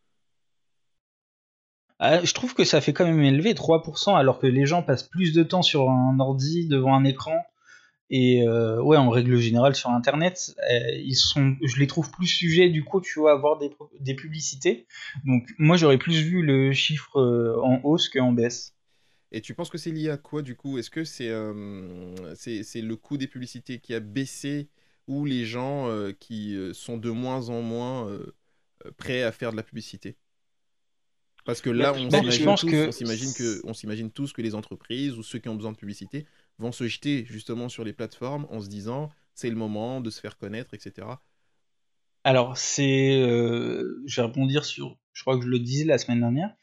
je 2.03 2.35
trouve 2.35 2.55
que 2.55 2.65
ça 2.65 2.81
fait 2.81 2.93
quand 2.93 3.05
même 3.05 3.23
élevé 3.23 3.55
3% 3.55 4.17
alors 4.17 4.39
que 4.39 4.47
les 4.47 4.67
gens 4.67 4.83
passent 4.83 5.09
plus 5.09 5.33
de 5.33 5.43
temps 5.43 5.63
sur 5.63 5.89
un 5.91 6.19
ordi 6.19 6.67
devant 6.67 6.95
un 6.95 7.05
écran. 7.05 7.45
Et 8.11 8.47
euh, 8.47 8.83
ouais 8.83 8.99
en 8.99 9.09
règle 9.09 9.39
générale 9.39 9.75
sur 9.75 9.89
internet 9.89 10.55
euh, 10.71 11.01
ils 11.03 11.17
sont 11.17 11.57
je 11.65 11.79
les 11.79 11.87
trouve 11.87 12.11
plus 12.11 12.27
sujets 12.27 12.69
du 12.69 12.85
coup 12.85 13.01
tu 13.01 13.21
vois 13.21 13.31
à 13.31 13.35
avoir 13.35 13.59
des, 13.59 14.15
publicités. 14.15 14.87
Donc 15.25 15.49
moi 15.59 15.77
j'aurais 15.79 15.97
plus 15.97 16.21
vu 16.21 16.43
le 16.43 16.73
chiffre 16.73 17.19
euh, 17.19 17.59
en 17.63 17.81
hausse 17.85 18.11
qu'en 18.11 18.33
baisse. 18.33 18.75
Et 19.31 19.41
tu 19.41 19.55
penses 19.55 19.71
que 19.71 19.79
c'est 19.79 19.93
lié 19.93 20.11
à 20.11 20.19
quoi 20.19 20.43
du 20.43 20.57
coup? 20.57 20.77
Est-ce 20.77 20.91
que 20.91 21.05
c'est 21.05 21.31
le 21.31 22.95
coût 22.97 23.17
des 23.17 23.29
publicités 23.29 23.79
qui 23.79 23.95
a 23.95 24.01
baissé 24.01 24.69
ou 25.09 25.25
les 25.25 25.47
gens 25.47 25.89
qui 26.21 26.55
sont 26.75 26.99
de 26.99 27.11
moins 27.11 27.49
en 27.49 27.63
moins 27.63 28.11
prêts 28.99 29.23
à 29.23 29.33
faire 29.33 29.53
de 29.53 29.57
la 29.57 29.63
publicité? 29.63 30.19
Parce 31.45 31.61
que 31.61 31.71
là, 31.71 31.93
Bah, 31.93 31.99
on 31.99 32.11
bah, 32.11 32.21
s'imagine 32.21 32.57
tous, 32.57 32.71
que- 32.71 32.87
on 32.87 32.93
s'imagine 32.93 33.33
que, 33.35 33.61
on 33.65 33.75
s'imagine 33.75 34.11
tous 34.11 34.33
que 34.33 34.43
les 34.43 34.55
entreprises 34.55 35.17
ou 35.19 35.23
ceux 35.23 35.39
qui 35.39 35.49
ont 35.49 35.57
besoin 35.57 35.73
de 35.73 35.77
publicité 35.77 36.27
vont 36.59 36.73
se 36.73 36.87
jeter 36.89 37.25
justement 37.27 37.69
sur 37.69 37.85
les 37.85 37.93
plateformes 37.93 38.47
en 38.51 38.61
se 38.61 38.69
disant 38.69 39.11
c'est 39.35 39.51
le 39.51 39.57
moment 39.57 40.01
de 40.01 40.11
se 40.11 40.21
faire 40.21 40.37
connaître, 40.39 40.75
etc. 40.75 41.23
Alors, 42.25 42.57
c'est. 42.57 43.21
euh, 43.21 44.03
je 44.07 44.21
vais 44.21 44.27
rebondir 44.29 44.65
sur. 44.65 44.97
Je 45.13 45.23
crois 45.23 45.37
que 45.39 45.45
je 45.45 45.49
le 45.49 45.59
disais 45.59 45.85
la 45.85 45.99
semaine 45.99 46.21
dernière. 46.21 46.55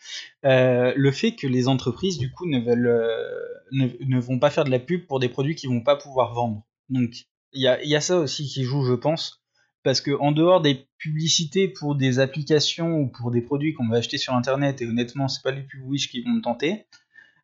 euh, 0.45 0.93
le 0.95 1.11
fait 1.11 1.33
que 1.35 1.47
les 1.47 1.67
entreprises, 1.67 2.17
du 2.17 2.31
coup, 2.31 2.47
ne, 2.47 2.59
veulent, 2.59 2.87
euh, 2.87 3.39
ne, 3.73 3.87
ne 4.05 4.19
vont 4.19 4.39
pas 4.39 4.49
faire 4.49 4.63
de 4.63 4.71
la 4.71 4.79
pub 4.79 5.05
pour 5.07 5.19
des 5.19 5.29
produits 5.29 5.55
qu'ils 5.55 5.69
vont 5.69 5.81
pas 5.83 5.95
pouvoir 5.97 6.33
vendre. 6.33 6.65
Donc, 6.89 7.11
il 7.53 7.61
y 7.61 7.67
a, 7.67 7.81
il 7.83 7.89
y 7.89 7.95
a 7.95 8.01
ça 8.01 8.19
aussi 8.19 8.47
qui 8.47 8.63
joue, 8.63 8.85
je 8.85 8.93
pense. 8.93 9.38
Parce 9.83 10.01
que 10.01 10.11
en 10.19 10.31
dehors 10.31 10.61
des 10.61 10.87
publicités 10.97 11.67
pour 11.67 11.95
des 11.95 12.19
applications 12.19 12.97
ou 12.97 13.07
pour 13.07 13.31
des 13.31 13.41
produits 13.41 13.73
qu'on 13.73 13.87
va 13.87 13.97
acheter 13.97 14.17
sur 14.17 14.33
Internet, 14.33 14.81
et 14.81 14.85
honnêtement, 14.85 15.27
c'est 15.27 15.41
pas 15.41 15.51
les 15.51 15.63
pubs 15.63 15.83
Wish 15.85 16.09
qui 16.09 16.21
vont 16.21 16.31
me 16.31 16.41
tenter, 16.41 16.85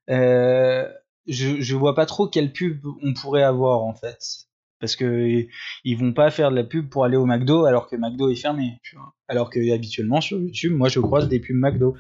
euh, 0.10 0.92
je, 1.28 1.62
je 1.62 1.76
vois 1.76 1.96
pas 1.96 2.06
trop 2.06 2.28
quelle 2.28 2.52
pub 2.52 2.86
on 3.02 3.14
pourrait 3.14 3.44
avoir, 3.44 3.84
en 3.84 3.94
fait. 3.94 4.48
Parce 4.80 4.96
que 4.96 5.48
ils 5.84 5.98
vont 5.98 6.14
pas 6.14 6.30
faire 6.32 6.52
de 6.52 6.56
la 6.56 6.64
pub 6.64 6.90
pour 6.90 7.06
aller 7.06 7.18
au 7.18 7.26
McDo 7.26 7.66
alors 7.66 7.88
que 7.88 7.96
McDo 7.96 8.30
est 8.30 8.36
fermé. 8.36 8.80
tu 8.84 8.96
vois. 8.96 9.14
Alors 9.28 9.50
que 9.50 9.74
habituellement 9.74 10.22
sur 10.22 10.40
YouTube, 10.40 10.74
moi 10.74 10.90
je 10.90 11.00
croise 11.00 11.28
des 11.28 11.40
pubs 11.40 11.56
McDo. 11.56 11.96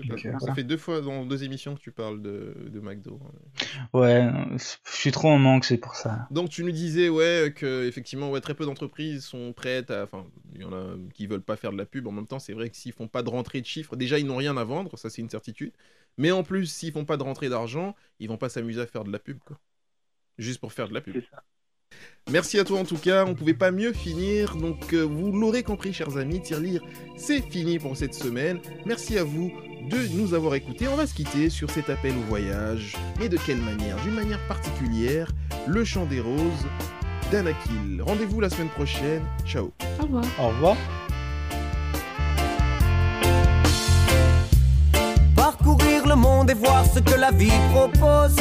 Donc, 0.00 0.26
euh, 0.26 0.32
Ça 0.32 0.38
voilà. 0.38 0.54
fait 0.54 0.64
deux 0.64 0.78
fois 0.78 1.00
dans 1.00 1.24
deux 1.24 1.44
émissions 1.44 1.76
que 1.76 1.80
tu 1.80 1.92
parles 1.92 2.20
de, 2.20 2.54
de 2.68 2.80
McDo. 2.80 3.20
Ouais, 3.92 4.24
euh, 4.24 4.58
je 4.58 4.90
suis 4.90 5.12
trop 5.12 5.28
en 5.28 5.38
manque, 5.38 5.64
c'est 5.64 5.76
pour 5.78 5.94
ça. 5.94 6.26
Donc 6.32 6.48
tu 6.48 6.64
nous 6.64 6.72
disais 6.72 7.08
ouais 7.08 7.52
que 7.54 7.86
effectivement 7.86 8.30
ouais 8.30 8.40
très 8.40 8.54
peu 8.54 8.64
d'entreprises 8.64 9.24
sont 9.24 9.52
prêtes 9.52 9.90
à 9.90 10.02
enfin 10.04 10.26
il 10.54 10.62
y 10.62 10.64
en 10.64 10.72
a 10.72 10.96
qui 11.14 11.26
veulent 11.26 11.42
pas 11.42 11.56
faire 11.56 11.70
de 11.70 11.76
la 11.76 11.86
pub 11.86 12.06
en 12.06 12.12
même 12.12 12.26
temps 12.26 12.38
c'est 12.38 12.52
vrai 12.54 12.70
que 12.70 12.76
s'ils 12.76 12.92
font 12.92 13.06
pas 13.08 13.22
de 13.22 13.28
rentrée 13.28 13.60
de 13.60 13.66
chiffres 13.66 13.94
déjà 13.94 14.18
ils 14.18 14.26
n'ont 14.26 14.36
rien 14.36 14.56
à 14.56 14.64
vendre 14.64 14.98
ça 14.98 15.10
c'est 15.10 15.22
une 15.22 15.30
certitude 15.30 15.72
mais 16.18 16.32
en 16.32 16.42
plus 16.42 16.66
s'ils 16.66 16.92
font 16.92 17.04
pas 17.04 17.16
de 17.16 17.22
rentrée 17.22 17.48
d'argent 17.48 17.94
ils 18.18 18.28
vont 18.28 18.38
pas 18.38 18.48
s'amuser 18.48 18.80
à 18.80 18.86
faire 18.86 19.04
de 19.04 19.12
la 19.12 19.18
pub 19.18 19.38
quoi 19.44 19.58
juste 20.38 20.60
pour 20.60 20.72
faire 20.72 20.88
de 20.88 20.94
la 20.94 21.00
pub. 21.00 21.14
C'est 21.14 21.30
ça. 21.30 21.42
Merci 22.28 22.58
à 22.58 22.64
toi 22.64 22.80
en 22.80 22.84
tout 22.84 22.96
cas, 22.96 23.24
on 23.24 23.36
pouvait 23.36 23.54
pas 23.54 23.70
mieux 23.70 23.92
finir. 23.92 24.56
Donc 24.56 24.92
euh, 24.92 25.02
vous 25.02 25.30
l'aurez 25.30 25.62
compris 25.62 25.92
chers 25.92 26.16
amis, 26.16 26.42
Tirelire, 26.42 26.82
c'est 27.16 27.40
fini 27.40 27.78
pour 27.78 27.96
cette 27.96 28.14
semaine. 28.14 28.58
Merci 28.84 29.16
à 29.16 29.22
vous 29.22 29.52
de 29.88 30.08
nous 30.16 30.34
avoir 30.34 30.56
écoutés. 30.56 30.88
On 30.88 30.96
va 30.96 31.06
se 31.06 31.14
quitter 31.14 31.50
sur 31.50 31.70
cet 31.70 31.88
appel 31.88 32.12
au 32.16 32.28
voyage. 32.28 32.96
Mais 33.20 33.28
de 33.28 33.36
quelle 33.36 33.60
manière? 33.60 33.96
D'une 34.02 34.14
manière 34.14 34.44
particulière, 34.48 35.30
le 35.68 35.84
chant 35.84 36.04
des 36.06 36.18
roses 36.18 36.66
d'Anakil. 37.30 38.02
Rendez-vous 38.02 38.40
la 38.40 38.50
semaine 38.50 38.70
prochaine. 38.70 39.22
Ciao. 39.46 39.72
Au 40.00 40.02
revoir. 40.02 40.24
Au 40.40 40.48
revoir. 40.48 40.76
Parcourir 45.36 46.08
le 46.08 46.16
monde 46.16 46.50
et 46.50 46.54
voir 46.54 46.84
ce 46.92 46.98
que 46.98 47.14
la 47.14 47.30
vie 47.30 47.52
propose. 47.72 48.34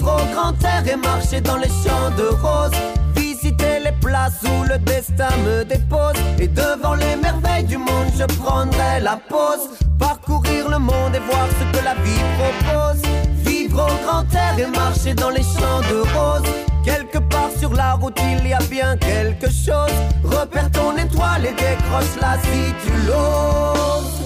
Vivre 0.00 0.16
au 0.16 0.34
grand 0.34 0.54
air 0.64 0.82
et 0.90 0.96
marcher 0.96 1.42
dans 1.42 1.58
les 1.58 1.68
champs 1.68 2.10
de 2.16 2.28
roses. 2.42 2.72
Visiter 3.14 3.80
les 3.84 3.92
places 4.00 4.40
où 4.44 4.64
le 4.64 4.78
destin 4.78 5.28
me 5.44 5.62
dépose. 5.62 6.16
Et 6.38 6.48
devant 6.48 6.94
les 6.94 7.16
merveilles 7.16 7.64
du 7.64 7.76
monde, 7.76 8.10
je 8.18 8.24
prendrai 8.36 9.00
la 9.02 9.20
pause. 9.28 9.68
Parcourir 9.98 10.70
le 10.70 10.78
monde 10.78 11.14
et 11.14 11.18
voir 11.18 11.46
ce 11.48 11.78
que 11.78 11.84
la 11.84 11.94
vie 11.96 12.24
propose. 12.38 13.02
Vivre 13.44 13.84
au 13.84 14.06
grand 14.06 14.24
air 14.34 14.58
et 14.58 14.70
marcher 14.74 15.12
dans 15.12 15.28
les 15.28 15.42
champs 15.42 15.82
de 15.90 16.00
roses. 16.16 16.48
Quelque 16.82 17.18
part 17.18 17.50
sur 17.58 17.74
la 17.74 17.92
route, 17.92 18.18
il 18.22 18.48
y 18.48 18.54
a 18.54 18.62
bien 18.70 18.96
quelque 18.96 19.50
chose. 19.50 19.92
Repère 20.24 20.70
ton 20.70 20.96
étoile 20.96 21.44
et 21.44 21.52
décroche-la 21.52 22.38
si 22.38 22.72
tu 22.86 22.92
l'oses. 23.06 24.22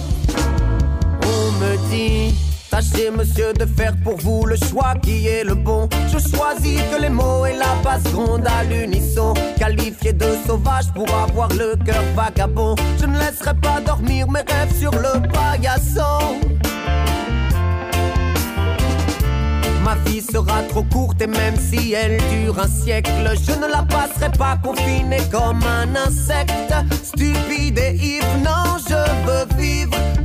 On 1.21 1.51
me 1.59 1.75
dit, 1.89 2.33
tâchez 2.75 3.09
monsieur 3.09 3.53
de 3.53 3.65
faire 3.65 3.93
pour 4.03 4.17
vous 4.17 4.45
le 4.45 4.57
choix 4.57 4.95
qui 5.01 5.27
est 5.27 5.45
le 5.45 5.55
bon. 5.55 5.87
Je 6.11 6.19
choisis 6.19 6.81
que 6.91 7.01
les 7.01 7.09
mots 7.09 7.45
et 7.45 7.53
la 7.53 7.73
basse 7.81 8.03
grondent 8.11 8.47
à 8.47 8.65
l'unisson. 8.65 9.33
Qualifié 9.57 10.11
de 10.11 10.25
sauvage 10.45 10.91
pour 10.93 11.07
avoir 11.15 11.47
le 11.53 11.77
cœur 11.85 12.03
vagabond. 12.15 12.75
Je 12.99 13.05
ne 13.05 13.17
laisserai 13.17 13.53
pas 13.61 13.79
dormir 13.79 14.29
mes 14.29 14.41
rêves 14.41 14.77
sur 14.77 14.91
le 14.91 15.21
paillasson. 15.31 16.41
Ma 19.85 19.95
vie 20.05 20.21
sera 20.21 20.63
trop 20.63 20.83
courte 20.83 21.21
et 21.21 21.27
même 21.27 21.55
si 21.57 21.93
elle 21.93 22.17
dure 22.31 22.59
un 22.59 22.67
siècle, 22.67 23.31
je 23.35 23.51
ne 23.51 23.67
la 23.67 23.83
passerai 23.83 24.31
pas 24.37 24.57
confinée 24.61 25.21
comme 25.31 25.61
un 25.63 25.95
insecte. 25.95 26.73
Stupide 27.03 27.77
et 27.77 27.93
ivre, 27.93 28.35
non, 28.43 28.77
je 28.79 29.27
veux 29.27 29.44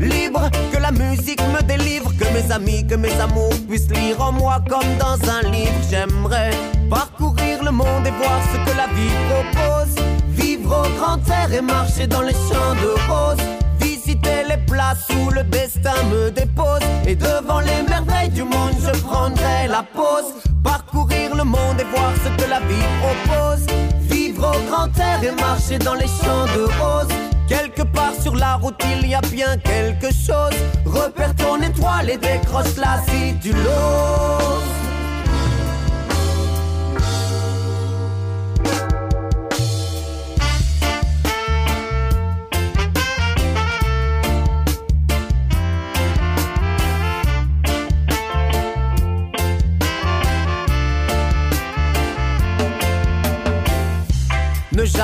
libre. 0.01 0.51
Que 0.73 0.79
la 0.79 0.93
musique 0.93 1.43
me 1.53 1.63
délivre, 1.63 2.13
que 2.19 2.25
mes 2.33 2.53
amis, 2.53 2.87
que 2.87 2.95
mes 2.95 3.13
amours 3.21 3.55
puissent 3.69 3.91
lire 3.91 4.21
en 4.21 4.33
moi 4.33 4.63
comme 4.69 4.97
dans 4.99 5.19
un 5.31 5.43
livre. 5.51 5.81
J'aimerais 5.91 6.51
parcourir 6.89 7.63
le 7.65 7.71
monde 7.71 8.07
et 8.07 8.11
voir 8.11 8.41
ce 8.53 8.71
que 8.71 8.77
la 8.77 8.87
vie 8.89 9.17
propose. 9.31 9.95
Vivre 10.31 10.85
au 10.85 10.99
grand 10.99 11.19
air 11.31 11.53
et 11.53 11.61
marcher 11.61 12.07
dans 12.07 12.23
les 12.23 12.33
champs 12.33 12.75
de 12.83 12.91
roses. 13.11 13.45
Visiter 13.81 14.45
les 14.49 14.59
places 14.67 15.07
où 15.11 15.31
le 15.31 15.43
destin 15.45 15.95
me 16.11 16.31
dépose. 16.31 16.83
Et 17.07 17.17
devant 17.17 17.61
les 17.61 17.83
merveilles 17.89 18.31
du 18.31 18.43
monde, 18.43 18.75
je 18.81 18.99
prendrai 19.01 19.69
la 19.69 19.83
pause. 19.83 20.35
Parcourir 20.63 21.35
le 21.35 21.45
monde 21.45 21.81
et 21.81 21.85
voir 21.95 22.13
ce 22.25 22.43
que 22.43 22.49
la 22.49 22.61
vie 22.61 22.91
propose. 23.03 23.67
Vivre 24.01 24.53
au 24.55 24.71
grand 24.71 24.89
air 24.99 25.23
et 25.23 25.35
marcher 25.41 25.79
dans 25.79 25.95
les 25.95 26.07
champs 26.07 26.47
de 26.57 26.65
roses. 26.81 27.30
Quelque 27.51 27.83
part 27.83 28.15
sur 28.23 28.37
la 28.37 28.55
route, 28.55 28.81
il 28.95 29.09
y 29.09 29.15
a 29.15 29.21
bien 29.23 29.57
quelque 29.57 30.07
chose. 30.15 30.55
Repère 30.87 31.35
ton 31.35 31.61
étoile 31.61 32.11
et 32.11 32.17
décroche-la 32.17 33.03
si 33.09 33.35
tu 33.43 33.53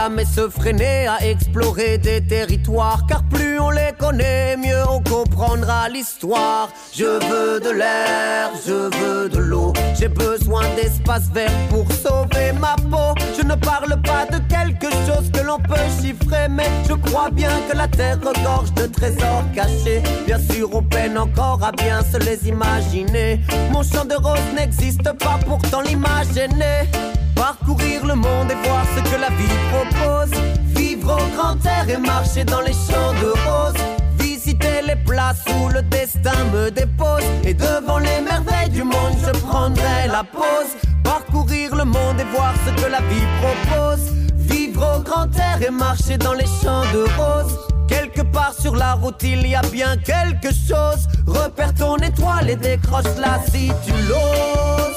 jamais 0.07 0.25
se 0.25 0.49
freiner 0.49 1.09
à 1.09 1.27
explorer 1.27 1.99
des 1.99 2.25
territoires, 2.25 3.07
car 3.09 3.25
plus 3.25 3.59
on 3.59 3.71
les 3.71 3.92
connaît, 3.99 4.57
mieux 4.57 4.85
on 4.88 5.03
comprendra 5.03 5.88
l'histoire. 5.88 6.69
Je 6.95 7.05
veux 7.29 7.59
de 7.59 7.71
l'air, 7.71 8.53
je 8.64 8.73
veux 8.73 9.29
de 9.29 9.38
l'eau, 9.38 9.73
j'ai 9.99 10.07
besoin 10.07 10.62
d'espace 10.77 11.29
vert 11.35 11.51
pour 11.71 11.90
sauver 11.90 12.53
ma 12.61 12.77
peau. 12.88 13.21
Je 13.37 13.42
ne 13.45 13.57
parle 13.57 14.01
pas 14.03 14.27
de 14.27 14.38
quelque 14.49 14.92
chose 15.07 15.29
que 15.33 15.40
l'on 15.40 15.59
peut 15.59 15.88
chiffrer, 16.01 16.47
mais 16.49 16.71
je 16.88 16.95
crois 16.95 17.31
bien 17.31 17.51
que 17.69 17.77
la 17.77 17.88
terre 17.88 18.21
regorge 18.21 18.73
de 18.75 18.87
trésors 18.87 19.45
cachés. 19.57 20.03
Bien 20.25 20.38
sûr, 20.38 20.69
on 20.73 20.85
peine 20.85 21.19
encore 21.19 21.64
à 21.64 21.73
bien 21.73 22.01
se 22.05 22.19
les 22.19 22.47
imaginer. 22.47 23.40
Mon 23.73 23.83
champ 23.83 24.05
de 24.05 24.14
roses 24.14 24.53
n'existe 24.55 25.11
pas, 25.19 25.40
pourtant 25.45 25.83
née. 25.83 27.26
Parcourir 27.37 28.05
le 28.05 28.14
monde 28.14 28.51
et 28.51 28.68
voir 28.68 28.85
ce 28.96 29.01
que 29.09 29.20
la 29.20 29.29
vie 29.29 29.59
propose. 29.70 30.37
Vivre 30.75 31.12
au 31.12 31.37
grand 31.37 31.64
air 31.64 31.88
et 31.88 31.99
marcher 31.99 32.44
dans 32.44 32.62
les 32.62 32.72
champs 32.72 33.14
de 33.20 33.29
roses. 33.46 33.83
Visiter 34.18 34.83
les 34.87 34.96
places 34.96 35.44
où 35.55 35.68
le 35.68 35.83
destin 35.83 36.44
me 36.53 36.70
dépose. 36.70 37.22
Et 37.44 37.55
devant 37.55 37.99
les 37.99 38.20
merveilles 38.22 38.70
du 38.70 38.83
monde, 38.83 39.14
je 39.25 39.31
prendrai 39.40 40.09
la 40.09 40.25
pause. 40.25 40.72
Parcourir 41.05 41.77
le 41.77 41.85
monde 41.85 42.18
et 42.18 42.37
voir 42.37 42.55
ce 42.66 42.83
que 42.83 42.90
la 42.90 43.01
vie 43.03 43.29
propose. 43.40 44.11
Vivre 44.35 44.96
au 44.96 45.03
grand 45.03 45.29
air 45.37 45.61
et 45.61 45.70
marcher 45.70 46.16
dans 46.16 46.35
les 46.35 46.46
champs 46.62 46.87
de 46.92 47.05
roses. 47.20 47.59
Quelque 47.87 48.22
part 48.22 48.55
sur 48.59 48.75
la 48.75 48.94
route, 48.94 49.22
il 49.22 49.46
y 49.46 49.55
a 49.55 49.62
bien 49.62 49.96
quelque 49.99 50.49
chose. 50.49 51.07
Repère 51.27 51.75
ton 51.75 51.96
étoile 51.99 52.51
et 52.51 52.57
décroche-la 52.57 53.40
si 53.51 53.70
tu 53.85 53.92
l'oses. 54.09 54.96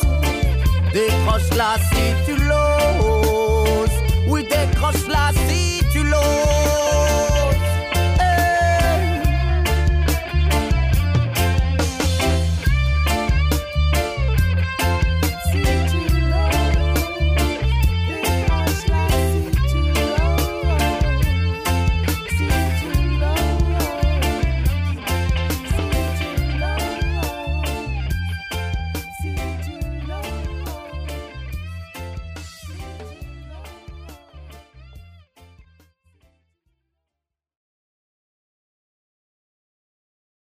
Décroche-la 0.93 1.75
si 1.89 2.13
tu 2.25 2.35
l'oses. 2.43 3.89
Oui, 4.27 4.43
décroche-la 4.43 5.31
si 5.47 5.83
tu 5.91 6.03
l'oses. 6.03 6.58